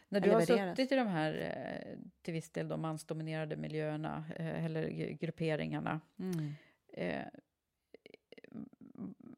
[0.08, 4.64] När du har suttit i de här eh, till viss del de mansdominerade miljöerna eh,
[4.64, 4.88] eller
[5.20, 6.52] grupperingarna, mm.
[6.92, 7.24] eh,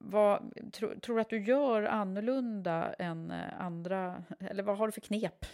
[0.00, 4.92] vad, tro, tror du att du gör annorlunda än eh, andra, eller vad har du
[4.92, 5.46] för knep?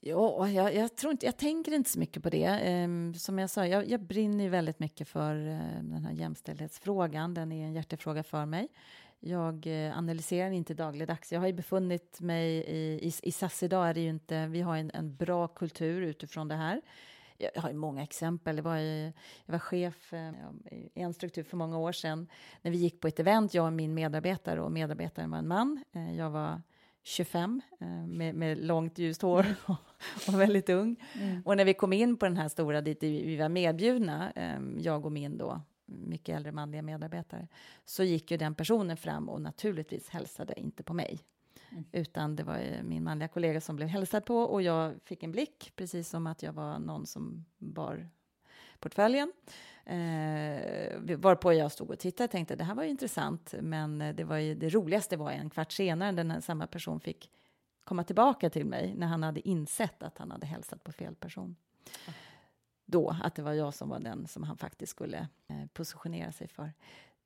[0.00, 2.84] Ja, jag, jag, tror inte, jag tänker inte så mycket på det.
[2.84, 7.34] Um, som jag sa, jag, jag brinner väldigt mycket för uh, den här jämställdhetsfrågan.
[7.34, 8.68] Den är en hjärtefråga för mig.
[9.20, 11.32] Jag eh, analyserar inte dagligdags.
[11.32, 14.60] Jag har ju befunnit mig i, i, i SAS idag är det ju inte, vi
[14.60, 16.80] har en, en bra kultur utifrån det här.
[17.38, 18.56] Jag har många exempel.
[18.56, 19.12] Jag var, i,
[19.46, 20.32] jag var chef eh,
[20.94, 22.28] i en struktur för många år sedan
[22.62, 25.84] när vi gick på ett event, jag och min medarbetare, och medarbetaren var en man.
[25.92, 26.62] Eh, jag var
[27.02, 27.62] 25
[28.06, 29.76] med, med långt ljust hår och,
[30.28, 30.96] och väldigt ung.
[31.14, 31.42] Mm.
[31.44, 34.32] Och när vi kom in på den här stora dit vi var medbjudna,
[34.78, 37.48] jag och min då mycket äldre manliga medarbetare,
[37.84, 41.20] så gick ju den personen fram och naturligtvis hälsade inte på mig.
[41.70, 41.84] Mm.
[41.92, 45.72] Utan det var min manliga kollega som blev hälsad på och jag fick en blick,
[45.76, 48.08] precis som att jag var någon som bar
[48.78, 49.32] portföljen.
[49.84, 54.24] Eh, varpå jag stod och tittade och tänkte det här var ju intressant, men det,
[54.24, 57.30] var ju, det roligaste var en kvart senare när den samma person fick
[57.84, 61.56] komma tillbaka till mig när han hade insett att han hade hälsat på fel person.
[62.86, 65.18] Då, att det var jag som var den som han faktiskt skulle
[65.48, 66.72] eh, positionera sig för.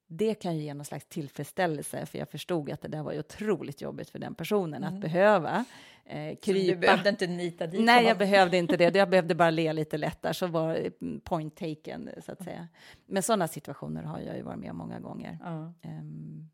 [0.07, 3.19] det kan ju ge någon slags tillfredsställelse, för jag förstod att det där var ju
[3.19, 4.95] otroligt jobbigt för den personen mm.
[4.95, 5.65] att behöva
[6.05, 6.75] eh, krypa.
[6.75, 8.97] du behövde inte nita dit Nej, jag behövde inte det.
[8.97, 10.91] Jag behövde bara le lite lättare, så var
[11.21, 12.69] point taken, så att säga.
[13.07, 15.39] Men sådana situationer har jag ju varit med om många gånger.
[15.45, 15.75] Mm.
[15.99, 16.51] Um,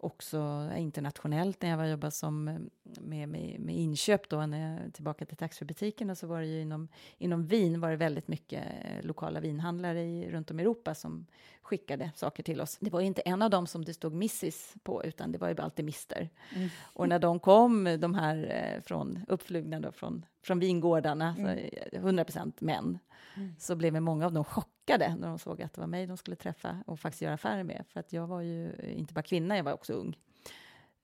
[0.00, 1.62] också internationellt.
[1.62, 2.54] När jag var jobbade som eh,
[3.00, 6.60] med, med, med inköp då när jag tillbaka till taxfreebutikerna och så var det ju
[6.60, 6.88] inom,
[7.18, 11.26] inom vin var det väldigt mycket eh, lokala vinhandlare i, runt om i Europa som
[11.68, 12.78] skickade saker till oss.
[12.80, 15.56] Det var inte en av dem som det stod Mrs på, utan det var ju
[15.58, 16.28] alltid Mister.
[16.56, 16.68] Mm.
[16.82, 21.58] Och när de kom, de här eh, från uppflugna då, från, från vingårdarna, mm.
[21.92, 22.98] 100 procent män,
[23.36, 23.54] mm.
[23.58, 26.36] så blev många av dem chockade när de såg att det var mig de skulle
[26.36, 27.84] träffa och faktiskt göra affärer med.
[27.88, 30.16] För att jag var ju inte bara kvinna, jag var också ung.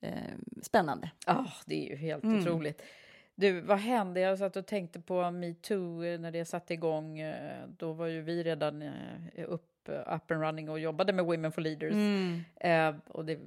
[0.01, 0.13] Eh,
[0.61, 1.11] spännande.
[1.27, 2.39] Oh, det är ju helt mm.
[2.39, 2.81] otroligt.
[3.35, 4.19] Du, vad hände?
[4.19, 7.19] Jag satt och tänkte på metoo eh, när det satte igång.
[7.19, 8.83] Eh, då var ju vi redan
[9.47, 11.93] upp up and running och jobbade med Women for Leaders.
[11.93, 12.41] Mm.
[12.55, 13.39] Eh, och det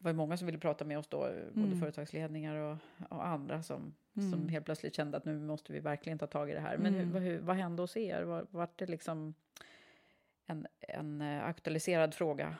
[0.00, 1.18] var många som ville prata med oss då,
[1.52, 1.80] både mm.
[1.80, 2.76] företagsledningar och,
[3.08, 4.30] och andra som, mm.
[4.30, 6.76] som helt plötsligt kände att nu måste vi verkligen ta tag i det här.
[6.76, 7.22] Men hur, mm.
[7.22, 8.22] hur, vad hände hos er?
[8.22, 9.34] Var, var det liksom
[10.46, 12.56] en, en eh, aktualiserad fråga?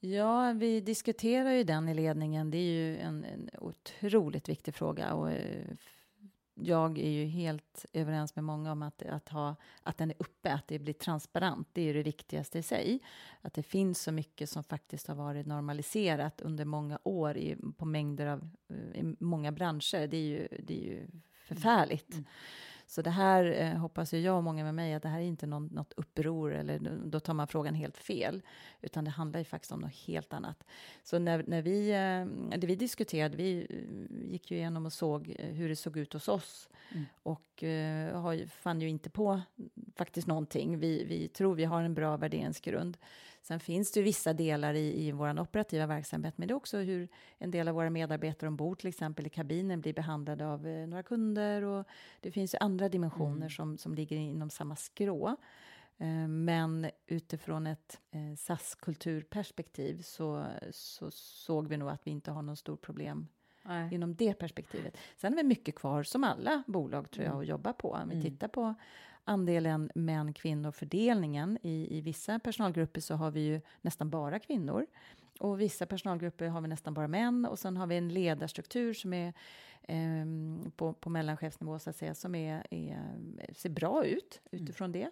[0.00, 2.50] Ja, vi diskuterar ju den i ledningen.
[2.50, 5.14] Det är ju en, en otroligt viktig fråga.
[5.14, 5.64] Och eh,
[6.62, 10.52] jag är ju helt överens med många om att, att, ha, att den är uppe,
[10.52, 11.68] att det blir transparent.
[11.72, 13.00] Det är ju det viktigaste i sig.
[13.40, 17.84] Att det finns så mycket som faktiskt har varit normaliserat under många år i, på
[17.84, 20.06] mängder av, eh, i många branscher.
[20.06, 21.06] Det är ju, det är ju
[21.44, 22.12] förfärligt.
[22.12, 22.24] Mm.
[22.90, 25.46] Så det här eh, hoppas jag och många med mig att det här är inte
[25.46, 28.42] någon, något uppror eller då tar man frågan helt fel,
[28.80, 30.64] utan det handlar ju faktiskt om något helt annat.
[31.02, 35.34] Så när, när vi, eh, det vi diskuterade, vi eh, gick ju igenom och såg
[35.38, 37.04] eh, hur det såg ut hos oss mm.
[37.22, 39.40] och eh, har, fann ju inte på
[39.96, 40.78] faktiskt någonting.
[40.78, 42.96] Vi, vi tror vi har en bra värderingsgrund.
[43.42, 47.08] Sen finns det vissa delar i, i vår operativa verksamhet, men det är också hur
[47.38, 51.02] en del av våra medarbetare ombord, till exempel i kabinen, blir behandlade av eh, några
[51.02, 51.86] kunder och
[52.20, 53.50] det finns ju andra dimensioner mm.
[53.50, 55.36] som, som ligger inom samma skrå.
[55.98, 62.42] Eh, men utifrån ett eh, SAS-kulturperspektiv så, så såg vi nog att vi inte har
[62.42, 63.28] någon stor problem
[63.62, 63.94] Nej.
[63.94, 64.96] inom det perspektivet.
[65.16, 67.42] Sen är det mycket kvar, som alla bolag, tror jag, mm.
[67.42, 67.90] att jobba på.
[67.90, 68.30] Om vi mm.
[68.30, 68.74] tittar på
[69.30, 71.58] andelen män-kvinnor-fördelningen.
[71.62, 74.86] I, I vissa personalgrupper så har vi ju nästan bara kvinnor.
[75.38, 77.46] Och vissa personalgrupper har vi nästan bara män.
[77.46, 79.32] Och sen har vi en ledarstruktur som är
[79.82, 80.26] eh,
[80.76, 82.98] på, på mellanchefsnivå, så att säga, som är, är,
[83.52, 85.00] ser bra ut utifrån mm.
[85.00, 85.10] det.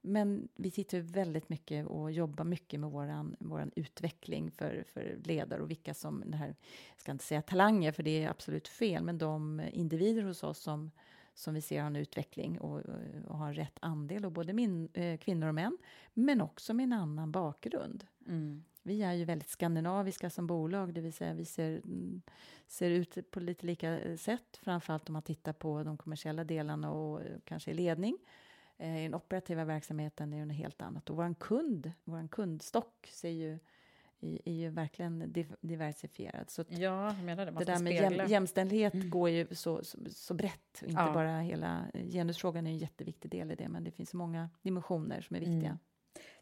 [0.00, 5.62] Men vi tittar väldigt mycket och jobbar mycket med våran, våran utveckling för, för ledare
[5.62, 6.46] och vilka som, det här,
[6.92, 10.58] jag ska inte säga talanger, för det är absolut fel, men de individer hos oss
[10.58, 10.90] som
[11.34, 12.80] som vi ser har en utveckling och,
[13.26, 15.78] och har rätt andel av både min, eh, kvinnor och män,
[16.14, 18.06] men också med en annan bakgrund.
[18.26, 18.64] Mm.
[18.82, 21.82] Vi är ju väldigt skandinaviska som bolag, det vill säga vi ser,
[22.66, 27.20] ser ut på lite lika sätt, framförallt om man tittar på de kommersiella delarna och
[27.44, 28.18] kanske i ledning.
[28.76, 31.10] Eh, I den operativa verksamheten är det något helt annat.
[31.10, 33.58] Och vår kund, vår kundstock ser ju
[34.20, 36.50] är ju verkligen diversifierad.
[36.50, 37.52] Så ja, jag menar det.
[37.52, 39.10] Man det där med jäm, jämställdhet mm.
[39.10, 40.82] går ju så, så, så brett.
[40.82, 41.12] Inte ja.
[41.12, 45.36] bara hela genusfrågan är en jätteviktig del i det, men det finns många dimensioner som
[45.36, 45.56] är viktiga.
[45.56, 45.78] Mm.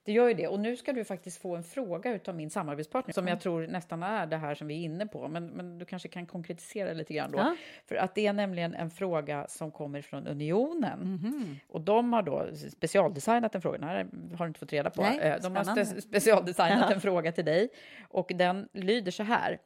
[0.05, 0.49] Det gör ju det.
[0.49, 4.03] Och nu ska du faktiskt få en fråga av min samarbetspartner som jag tror nästan
[4.03, 5.29] är det här som vi är inne på.
[5.29, 7.39] Men, men du kanske kan konkretisera lite grann då.
[7.39, 7.57] Ja.
[7.87, 11.01] För att det är nämligen en fråga som kommer från Unionen.
[11.01, 11.57] Mm -hmm.
[11.69, 13.79] Och de har då specialdesignat en fråga.
[13.79, 15.03] Den här har du inte fått reda på.
[15.03, 17.69] Nej, eh, de har spe specialdesignat en fråga till dig.
[18.09, 19.59] Och den lyder så här.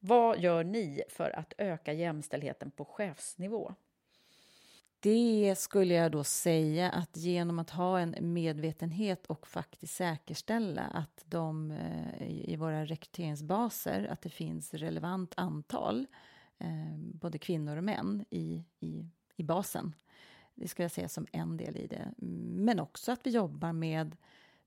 [0.00, 3.74] Vad gör ni för att öka jämställdheten på chefsnivå?
[5.00, 11.24] Det skulle jag då säga att genom att ha en medvetenhet och faktiskt säkerställa att
[11.24, 16.06] de eh, i våra rekryteringsbaser, att det finns relevant antal,
[16.58, 19.94] eh, både kvinnor och män, i, i, i basen.
[20.54, 22.12] Det skulle jag säga som en del i det.
[22.56, 24.16] Men också att vi jobbar med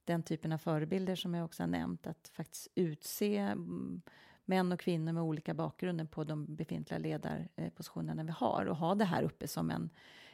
[0.05, 4.01] den typen av förebilder som jag också har nämnt, att faktiskt utse mm,
[4.45, 9.05] män och kvinnor med olika bakgrunder på de befintliga ledarpositionerna vi har och ha det
[9.05, 9.89] här uppe som en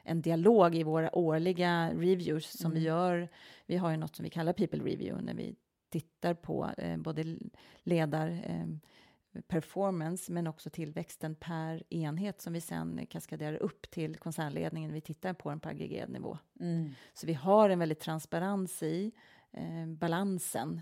[0.07, 2.79] en dialog i våra årliga reviews som mm.
[2.79, 3.29] vi gör.
[3.65, 5.55] Vi har ju något som vi kallar people review när vi
[5.89, 7.37] tittar på eh, både
[7.83, 8.67] ledar eh,
[9.47, 14.93] performance men också tillväxten per enhet som vi sen kaskaderar upp till koncernledningen.
[14.93, 16.37] Vi tittar på den på aggregerad nivå.
[16.59, 16.91] Mm.
[17.13, 19.11] Så vi har en väldigt transparens i
[19.51, 20.81] eh, balansen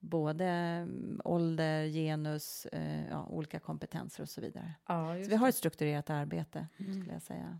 [0.00, 4.74] både mm, ålder, genus, eh, ja, olika kompetenser och så vidare.
[4.88, 6.92] Ja, så vi har ett strukturerat arbete, mm.
[6.92, 7.58] skulle jag säga.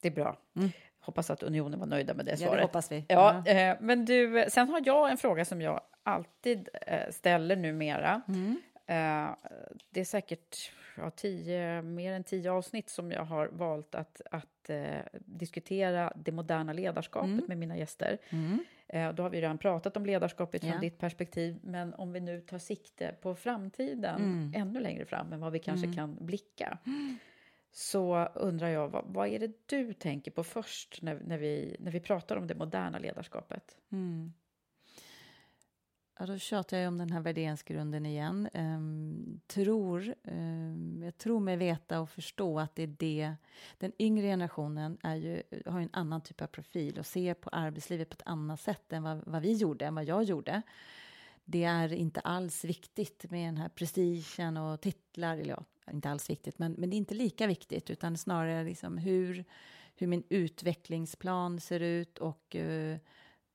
[0.00, 0.38] Det är bra.
[0.56, 0.70] Mm.
[1.00, 2.52] Hoppas att Unionen var nöjda med det svaret.
[2.52, 3.04] Ja, det hoppas vi.
[3.08, 3.52] Ja, ja.
[3.52, 8.22] Eh, men du, sen har jag en fråga som jag alltid eh, ställer numera.
[8.28, 8.60] Mm.
[9.90, 14.70] Det är säkert ja, tio, mer än tio avsnitt som jag har valt att, att
[15.12, 17.44] diskutera det moderna ledarskapet mm.
[17.48, 18.18] med mina gäster.
[18.30, 18.64] Mm.
[18.88, 20.80] Eh, då har vi redan pratat om ledarskapet från ja.
[20.80, 24.52] ditt perspektiv, men om vi nu tar sikte på framtiden mm.
[24.54, 25.96] ännu längre fram än vad vi kanske mm.
[25.96, 26.78] kan blicka
[27.76, 31.90] så undrar jag, vad, vad, är det du tänker på först när, när, vi, när
[31.90, 33.76] vi pratar om det moderna ledarskapet?
[33.92, 34.32] Mm.
[36.18, 38.48] Ja, då tjatar jag om den här värderingsgrunden igen.
[38.54, 43.34] Um, tror, um, jag tror mig veta och förstå att det är det...
[43.78, 47.50] Den yngre generationen är ju, har ju en annan typ av profil och ser på
[47.50, 50.62] arbetslivet på ett annat sätt än vad, vad vi gjorde, än vad jag gjorde.
[51.44, 56.30] Det är inte alls viktigt med den här prestigen och titlar, eller ja, inte alls
[56.30, 59.44] viktigt, men, men det är inte lika viktigt, utan snarare liksom hur,
[59.96, 62.96] hur min utvecklingsplan ser ut och uh,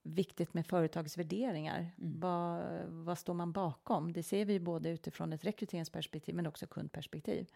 [0.03, 1.79] viktigt med företagsvärderingar.
[1.79, 2.19] Mm.
[2.19, 4.13] Vad, vad står man bakom?
[4.13, 7.47] Det ser vi både utifrån ett rekryteringsperspektiv men också kundperspektiv.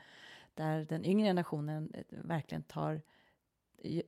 [0.54, 3.02] Där den yngre generationen eh, verkligen tar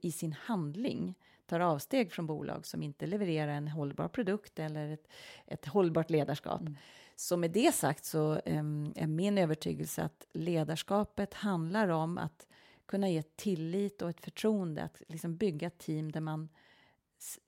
[0.02, 1.16] i sin handling
[1.46, 5.08] tar avsteg från bolag som inte levererar en hållbar produkt eller ett,
[5.46, 6.62] ett hållbart ledarskap.
[6.62, 6.76] Mm.
[7.16, 12.48] Så med det sagt så um, är min övertygelse att ledarskapet handlar om att
[12.86, 16.50] kunna ge tillit och ett förtroende, att liksom bygga team där man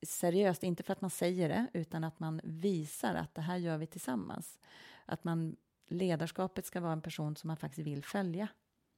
[0.02, 3.78] seriöst, inte för att man säger det, utan att man visar att det här gör
[3.78, 4.60] vi tillsammans.
[5.06, 5.56] Att man,
[5.88, 8.48] ledarskapet ska vara en person som man faktiskt vill följa.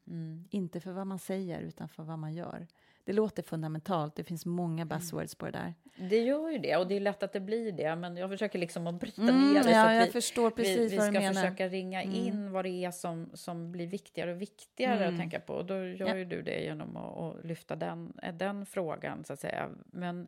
[0.07, 0.47] Mm.
[0.49, 2.67] Inte för vad man säger, utan för vad man gör.
[3.03, 4.88] Det låter fundamentalt, det finns många mm.
[4.88, 5.74] buzzwords på det där.
[6.09, 8.59] Det gör ju det, och det är lätt att det blir det, men jag försöker
[8.59, 9.72] liksom att bryta mm, ner det.
[9.72, 11.34] Ja, så jag vi, förstår precis vi, vi vad du menar.
[11.34, 12.15] ska försöka ringa mm.
[12.15, 15.13] in vad det är som, som blir viktigare och viktigare mm.
[15.13, 15.53] att tänka på.
[15.53, 16.17] Och då gör ja.
[16.17, 19.69] ju du det genom att, att lyfta den, den frågan, så att säga.
[19.86, 20.28] Men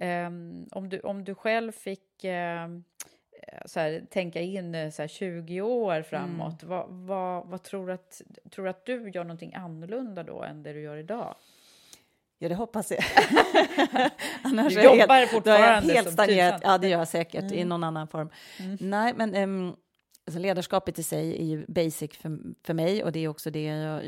[0.00, 2.80] Um, om, du, om du själv fick uh,
[3.64, 6.76] så här, tänka in eh, så här, 20 år framåt, mm.
[6.76, 10.62] vad, vad, vad, tror, du att, tror du att du gör någonting annorlunda då än
[10.62, 11.34] det du gör idag?
[12.38, 13.00] Ja, det hoppas jag.
[14.42, 16.60] Annars du jobbar helt, fortfarande helt stagnerat.
[16.64, 17.54] Ja, det gör jag säkert mm.
[17.54, 18.28] i någon annan form.
[18.58, 18.76] Mm.
[18.80, 19.76] Nej, men um,
[20.26, 23.64] alltså ledarskapet i sig är ju basic för, för mig och det är också det
[23.64, 24.02] jag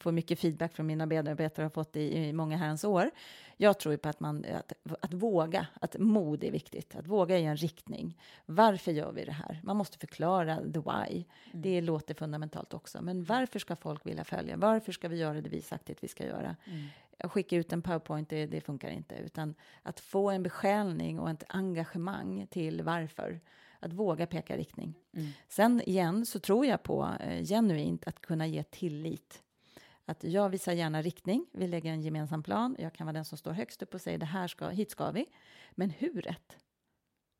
[0.00, 3.10] får mycket feedback från mina medarbetare har fått i, i många herrans år.
[3.56, 7.44] Jag tror på att, man, att, att våga, att mod är viktigt, att våga ge
[7.44, 8.18] en riktning.
[8.46, 9.60] Varför gör vi det här?
[9.62, 11.24] Man måste förklara the why.
[11.46, 11.62] Mm.
[11.62, 13.02] Det låter fundamentalt också.
[13.02, 14.56] Men varför ska folk vilja följa?
[14.56, 16.56] Varför ska vi göra det vi sagt att vi ska göra?
[16.64, 16.86] Mm.
[17.30, 19.14] Skicka ut en powerpoint, det, det funkar inte.
[19.14, 23.40] Utan att få en besjälning och ett engagemang till varför
[23.80, 24.94] att våga peka riktning.
[25.12, 25.28] Mm.
[25.48, 29.42] Sen igen så tror jag på eh, genuint att kunna ge tillit
[30.04, 33.38] att jag visar gärna riktning, vi lägger en gemensam plan, jag kan vara den som
[33.38, 35.26] står högst upp och säger det här ska, hit ska vi.
[35.70, 36.58] Men huret,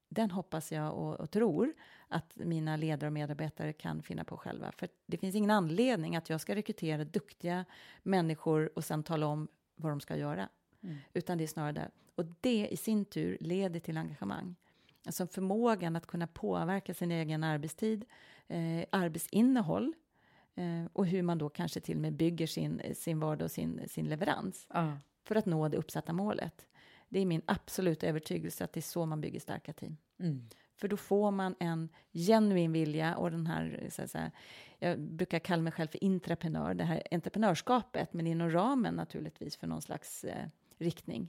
[0.09, 1.75] den hoppas jag och, och, tror
[2.09, 4.73] att mina ledare och medarbetare kan finna på själva.
[4.73, 7.65] För det finns ingen anledning att jag ska rekrytera duktiga
[8.03, 10.49] människor och sen tala om vad de ska göra.
[10.83, 10.97] Mm.
[11.13, 11.91] Utan det är snarare där.
[12.15, 14.57] Och det i sin tur leder till engagemang.
[15.07, 18.05] Alltså förmågan att kunna påverka sin egen arbetstid,
[18.49, 20.04] eh, arbetsinnehåll, Eh,
[20.93, 24.09] och hur man då kanske till och med bygger sin, sin vardag och sin, sin
[24.09, 24.93] leverans ah.
[25.25, 26.67] för att nå det uppsatta målet.
[27.09, 29.97] Det är min absoluta övertygelse att det är så man bygger starka team.
[30.19, 30.49] Mm.
[30.77, 34.31] För då får man en genuin vilja och den här, så säga,
[34.79, 39.67] jag brukar kalla mig själv för intraprenör, det här entreprenörskapet, men inom ramen naturligtvis för
[39.67, 40.47] någon slags eh,
[40.79, 41.29] riktning.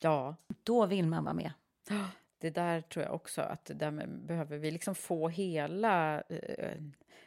[0.00, 0.36] Ja.
[0.62, 1.52] Då vill man vara med.
[2.38, 6.76] Det där tror jag också att där behöver vi liksom få hela eh,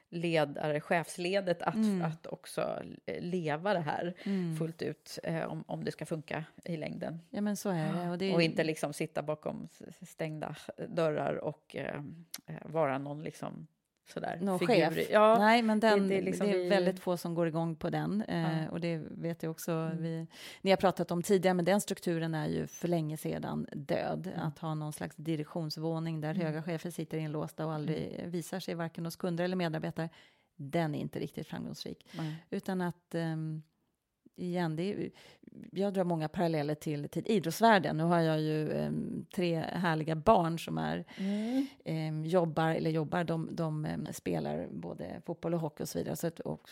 [0.09, 2.01] ledare, chefsledet att, mm.
[2.01, 2.83] att också
[3.19, 4.57] leva det här mm.
[4.57, 7.19] fullt ut eh, om, om det ska funka i längden.
[7.29, 8.09] Ja, men så är det.
[8.09, 9.67] Och, det och inte liksom sitta bakom
[10.01, 10.55] stängda
[10.87, 12.03] dörrar och eh,
[12.45, 13.67] eh vara någon liksom
[14.11, 14.37] sådär.
[14.41, 15.09] Någon chef?
[15.11, 16.69] Ja, Nej, men den, det, det, liksom det är vi...
[16.69, 18.21] väldigt få som går igång på den.
[18.21, 18.69] Eh, ja.
[18.69, 20.03] Och det vet jag också, mm.
[20.03, 20.27] vi,
[20.61, 24.27] ni har pratat om tidigare, men den strukturen är ju för länge sedan död.
[24.27, 24.39] Mm.
[24.39, 26.45] Att ha någon slags direktionsvåning där mm.
[26.45, 28.31] höga chefer sitter inlåsta och aldrig mm.
[28.31, 30.09] visar sig varken hos kunder eller medarbetare.
[30.55, 32.07] Den är inte riktigt framgångsrik.
[32.49, 33.63] Utan att um,
[34.39, 35.09] igen, det är,
[35.71, 37.97] jag drar många paralleller till, till idrottsvärlden.
[37.97, 41.67] Nu har jag ju um, tre härliga barn som är, mm.
[41.85, 46.15] um, jobbar, eller jobbar, de, de um, spelar både fotboll och hockey och så vidare.
[46.15, 46.69] Så att, och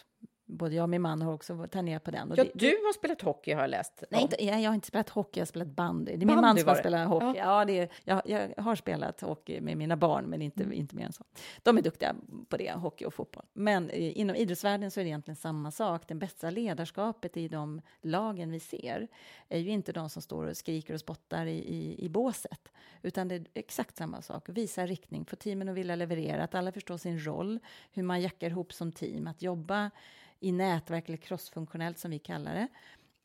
[0.47, 2.33] både jag och min man har också tagit ner på den.
[2.35, 4.03] ja, det, du har spelat hockey har jag läst.
[4.09, 6.15] Nej, inte, jag, jag har inte spelat hockey, jag har spelat bandy.
[6.15, 7.25] Det är min man som har spelat hockey.
[7.25, 7.59] Ja.
[7.59, 10.73] ja det jag, jag, har spelat hockey med mina barn, men inte, mm.
[10.73, 11.23] inte mer än så.
[11.63, 12.15] De är duktiga
[12.49, 13.45] på det, hockey och fotboll.
[13.53, 16.07] Men eh, inom idrottsvärlden så är det egentligen samma sak.
[16.07, 19.07] Det bästa ledarskapet i de lagen vi ser
[19.49, 22.71] är ju inte de som står och skriker och spottar i, i, i båset,
[23.01, 24.49] utan det är exakt samma sak.
[24.49, 27.59] Visa riktning, få teamen att vilja leverera, att alla förstår sin roll,
[27.91, 29.91] hur man jackar ihop som team, att jobba
[30.39, 32.67] i nätverk eller crossfunktionellt som vi kallar det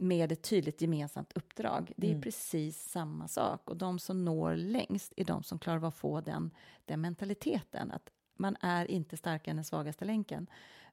[0.02, 1.92] med ett tydligt gemensamt uppdrag.
[1.96, 2.22] Det är mm.
[2.22, 3.70] precis samma sak.
[3.70, 6.50] Och de som når längst är de som klarar av att få den,
[6.84, 7.90] den mentaliteten.
[7.90, 10.46] Att man är inte starkare än den svagaste länken.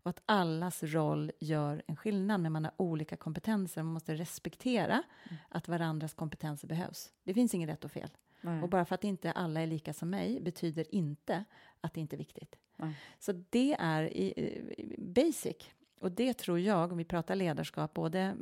[0.03, 3.84] Och att allas roll gör en skillnad, men man har olika kompetenser.
[3.84, 5.38] Man måste respektera mm.
[5.49, 7.11] att varandras kompetenser behövs.
[7.24, 8.09] Det finns inget rätt och fel.
[8.41, 8.63] Nej.
[8.63, 11.45] Och bara för att inte alla är lika som mig betyder inte
[11.82, 12.55] att det inte är viktigt.
[12.76, 12.93] Nej.
[13.20, 14.24] Så det är i,
[14.78, 15.70] i basic.
[15.99, 18.35] Och det tror jag, om vi pratar ledarskap, både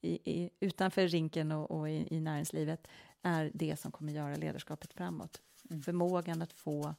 [0.00, 2.88] i, i, utanför rinken och, och i, i, näringslivet,
[3.22, 5.40] är det som kommer göra ledarskapet framåt.
[5.70, 5.82] Mm.
[5.82, 6.94] Förmågan att få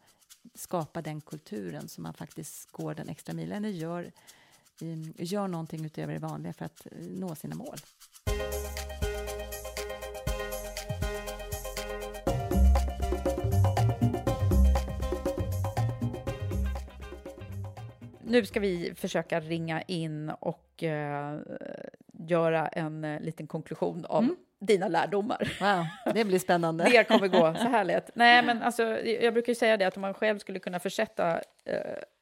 [0.54, 4.12] skapa den kulturen som man faktiskt går den extra milen och gör,
[5.18, 7.78] gör någonting utöver det vanliga för att nå sina mål.
[18.26, 21.40] Nu ska vi försöka ringa in och uh,
[22.28, 24.36] göra en uh, liten konklusion av mm.
[24.60, 25.58] dina lärdomar.
[25.62, 26.84] Wow, det blir spännande.
[26.92, 28.10] det kommer gå så här lätt.
[28.16, 31.42] Nej, men alltså, jag brukar säga det att om man själv skulle kunna försätta uh,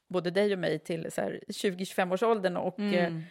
[0.07, 3.23] både dig och mig till 20-25-årsåldern och mm.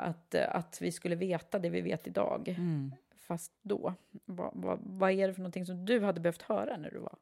[0.00, 2.48] att, att vi skulle veta det vi vet idag.
[2.48, 2.92] Mm.
[3.28, 6.90] Fast då, vad, vad, vad är det för någonting som du hade behövt höra när
[6.90, 7.18] du var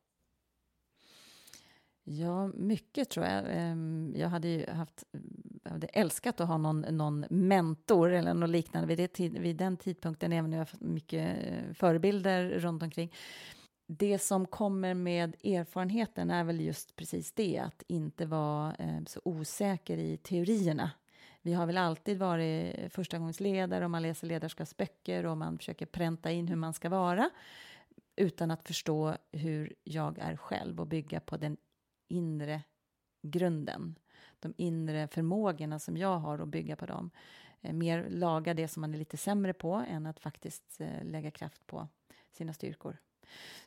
[2.05, 3.45] Ja, mycket tror jag.
[3.49, 5.05] Ehm, jag hade ju haft,
[5.65, 10.33] hade älskat att ha någon, någon mentor eller något liknande vid, det, vid den tidpunkten,
[10.33, 13.13] även om jag har haft mycket eh, förebilder runt omkring.
[13.87, 19.21] Det som kommer med erfarenheten är väl just precis det, att inte vara eh, så
[19.25, 20.91] osäker i teorierna.
[21.43, 26.49] Vi har väl alltid varit förstagångsledare och man läser ledarskapsböcker och man försöker pränta in
[26.49, 27.31] hur man ska vara
[28.17, 31.57] utan att förstå hur jag är själv och bygga på den
[32.09, 32.63] inre
[33.23, 33.99] grunden.
[34.41, 37.11] De inre förmågorna som jag har och bygga på dem.
[37.61, 41.31] Eh, mer laga det som man är lite sämre på än att faktiskt eh, lägga
[41.31, 41.89] kraft på
[42.31, 42.97] sina styrkor.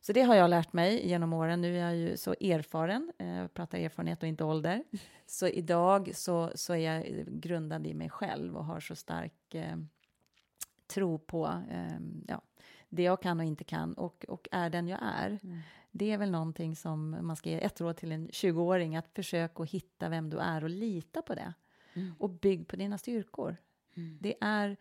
[0.02, 1.62] Så det har jag lärt mig genom åren.
[1.62, 4.84] Nu är jag ju så erfaren, eh, jag pratar erfarenhet och inte ålder.
[5.28, 9.78] Så idag så, så är jag grundad i mig själv och har så stark eh,
[10.88, 12.42] tro på eh, ja,
[12.90, 15.40] det jag kan och inte kan och, och är den jag är.
[15.44, 15.60] Mm.
[15.98, 19.64] Det är väl någonting som man ska ge ett råd till en 20-åring, att försöka
[19.64, 21.54] att hitta vem du är och lita på det.
[21.94, 22.16] Mm.
[22.20, 23.58] Och bygg på dina styrkor.
[23.98, 24.18] Mm.
[24.22, 24.78] Det är,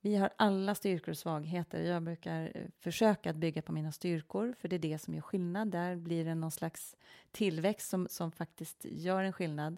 [0.00, 1.82] vi har alla styrkor och svagheter.
[1.82, 5.22] Jag brukar eh, försöka att bygga på mina styrkor, för det är det som gör
[5.22, 5.68] skillnad.
[5.70, 6.96] Där blir det någon slags
[7.30, 9.76] tillväxt som, som faktiskt gör en skillnad.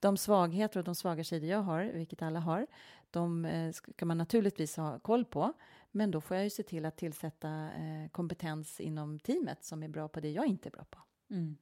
[0.00, 2.66] De svagheter och de svaga sidor jag har, vilket alla har,
[3.10, 5.52] de eh, ska man naturligtvis ha koll på.
[5.92, 9.88] Men då får jag ju se till att tillsätta eh, kompetens inom teamet som är
[9.88, 10.98] bra på det jag inte är bra på.
[11.30, 11.56] Mm.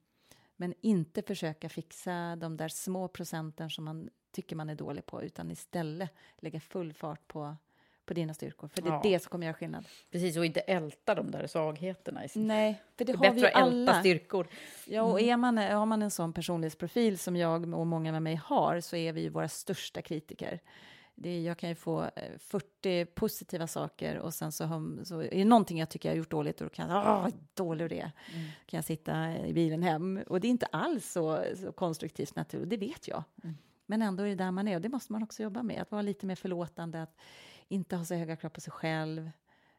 [0.56, 5.22] Men inte försöka fixa de där små procenten som man tycker man är dålig på,
[5.22, 7.56] utan istället lägga full fart på,
[8.04, 8.68] på dina styrkor.
[8.68, 9.00] För det är ja.
[9.02, 9.84] det som kommer göra skillnad.
[10.10, 12.24] Precis, och inte älta de där svagheterna.
[12.24, 12.46] I sin...
[12.46, 13.66] Nej, för det, det har bättre vi alla.
[13.66, 14.48] att älta styrkor.
[14.86, 15.30] Ja, och mm.
[15.30, 18.96] är man, har man en sån personlighetsprofil som jag och många med mig har, så
[18.96, 20.60] är vi ju våra största kritiker
[21.14, 25.30] det, jag kan ju få 40 eh, positiva saker och sen så, har, så är
[25.30, 28.12] det någonting jag tycker jag har gjort dåligt och då kan jag, åh, dålig det.
[28.34, 28.48] Mm.
[28.66, 30.20] kan jag sitta i bilen hem.
[30.26, 33.24] Och det är inte alls så, så konstruktivt naturligt, det vet jag.
[33.42, 33.56] Mm.
[33.86, 35.90] Men ändå är det där man är och det måste man också jobba med, att
[35.90, 37.16] vara lite mer förlåtande, att
[37.68, 39.30] inte ha så höga krav på sig själv.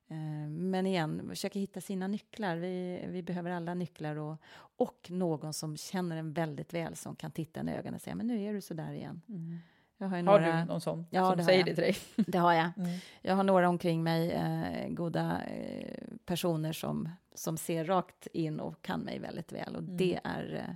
[0.07, 2.57] Eh, men igen, försöka hitta sina nycklar.
[2.57, 7.31] Vi, vi behöver alla nycklar och, och någon som känner en väldigt väl, som kan
[7.31, 9.21] titta en i ögonen och säga, men nu är du så där igen.
[9.29, 9.57] Mm.
[10.01, 10.51] Jag har, några...
[10.51, 11.95] har du någon sån ja, som det säger det till dig?
[12.27, 12.71] Det har jag.
[12.77, 12.99] Mm.
[13.21, 18.81] Jag har några omkring mig, eh, goda eh, personer som, som ser rakt in och
[18.81, 19.75] kan mig väldigt väl.
[19.75, 19.97] Och mm.
[19.97, 20.75] det är, eh,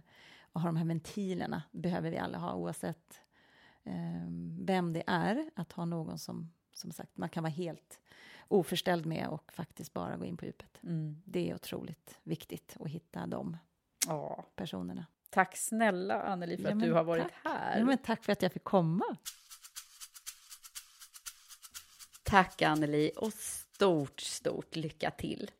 [0.53, 3.21] att ha de här ventilerna behöver vi alla ha, oavsett
[3.83, 4.27] eh,
[4.59, 7.99] vem det är, att ha någon som, som sagt, man kan vara helt
[8.47, 10.79] oförställd med och faktiskt bara gå in på djupet.
[10.83, 11.21] Mm.
[11.25, 13.57] Det är otroligt viktigt att hitta de
[14.07, 14.45] ja.
[14.55, 15.05] personerna.
[15.35, 17.33] Tack snälla Anneli för ja, att du har varit tack.
[17.43, 17.79] här.
[17.79, 19.15] Ja, men tack för att jag fick komma.
[22.23, 25.51] Tack Anneli och stort, stort lycka till.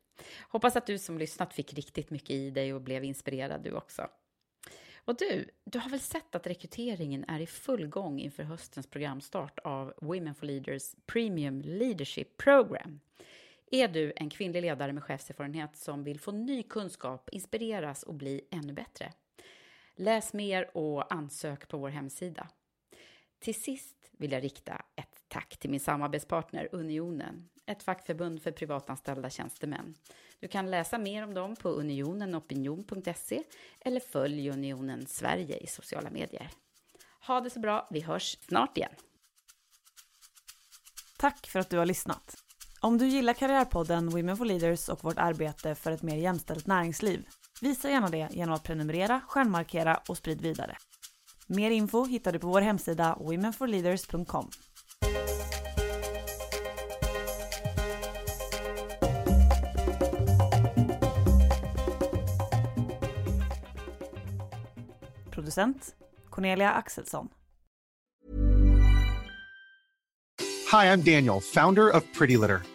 [0.50, 4.08] Hoppas att du som lyssnat fick riktigt mycket i dig och blev inspirerad du också.
[4.98, 9.60] Och du, du har väl sett att rekryteringen är i full gång inför höstens programstart
[9.60, 13.00] av Women for Leaders Premium Leadership Program.
[13.72, 18.42] Är du en kvinnlig ledare med chefserfarenhet som vill få ny kunskap, inspireras och bli
[18.52, 19.14] ännu bättre?
[19.96, 22.48] Läs mer och ansök på vår hemsida.
[23.40, 29.30] Till sist vill jag rikta ett tack till min samarbetspartner Unionen, ett fackförbund för privatanställda
[29.30, 29.96] tjänstemän.
[30.40, 33.44] Du kan läsa mer om dem på unionenopinion.se
[33.80, 36.50] eller följ Unionen Sverige i sociala medier.
[37.28, 38.94] Ha det så bra, vi hörs snart igen.
[41.18, 42.36] Tack för att du har lyssnat.
[42.80, 47.26] Om du gillar Karriärpodden Women for Leaders och vårt arbete för ett mer jämställt näringsliv,
[47.66, 50.78] visa gärna det genom att prenumerera, stjärnmarkera och sprid vidare.
[51.48, 54.50] Mer info hittar du på vår hemsida womenforleaders.com.
[65.32, 65.96] Producent
[66.30, 67.30] Cornelia Axelsson.
[70.72, 72.75] Hi, I'm Daniel, founder of Pretty Litter.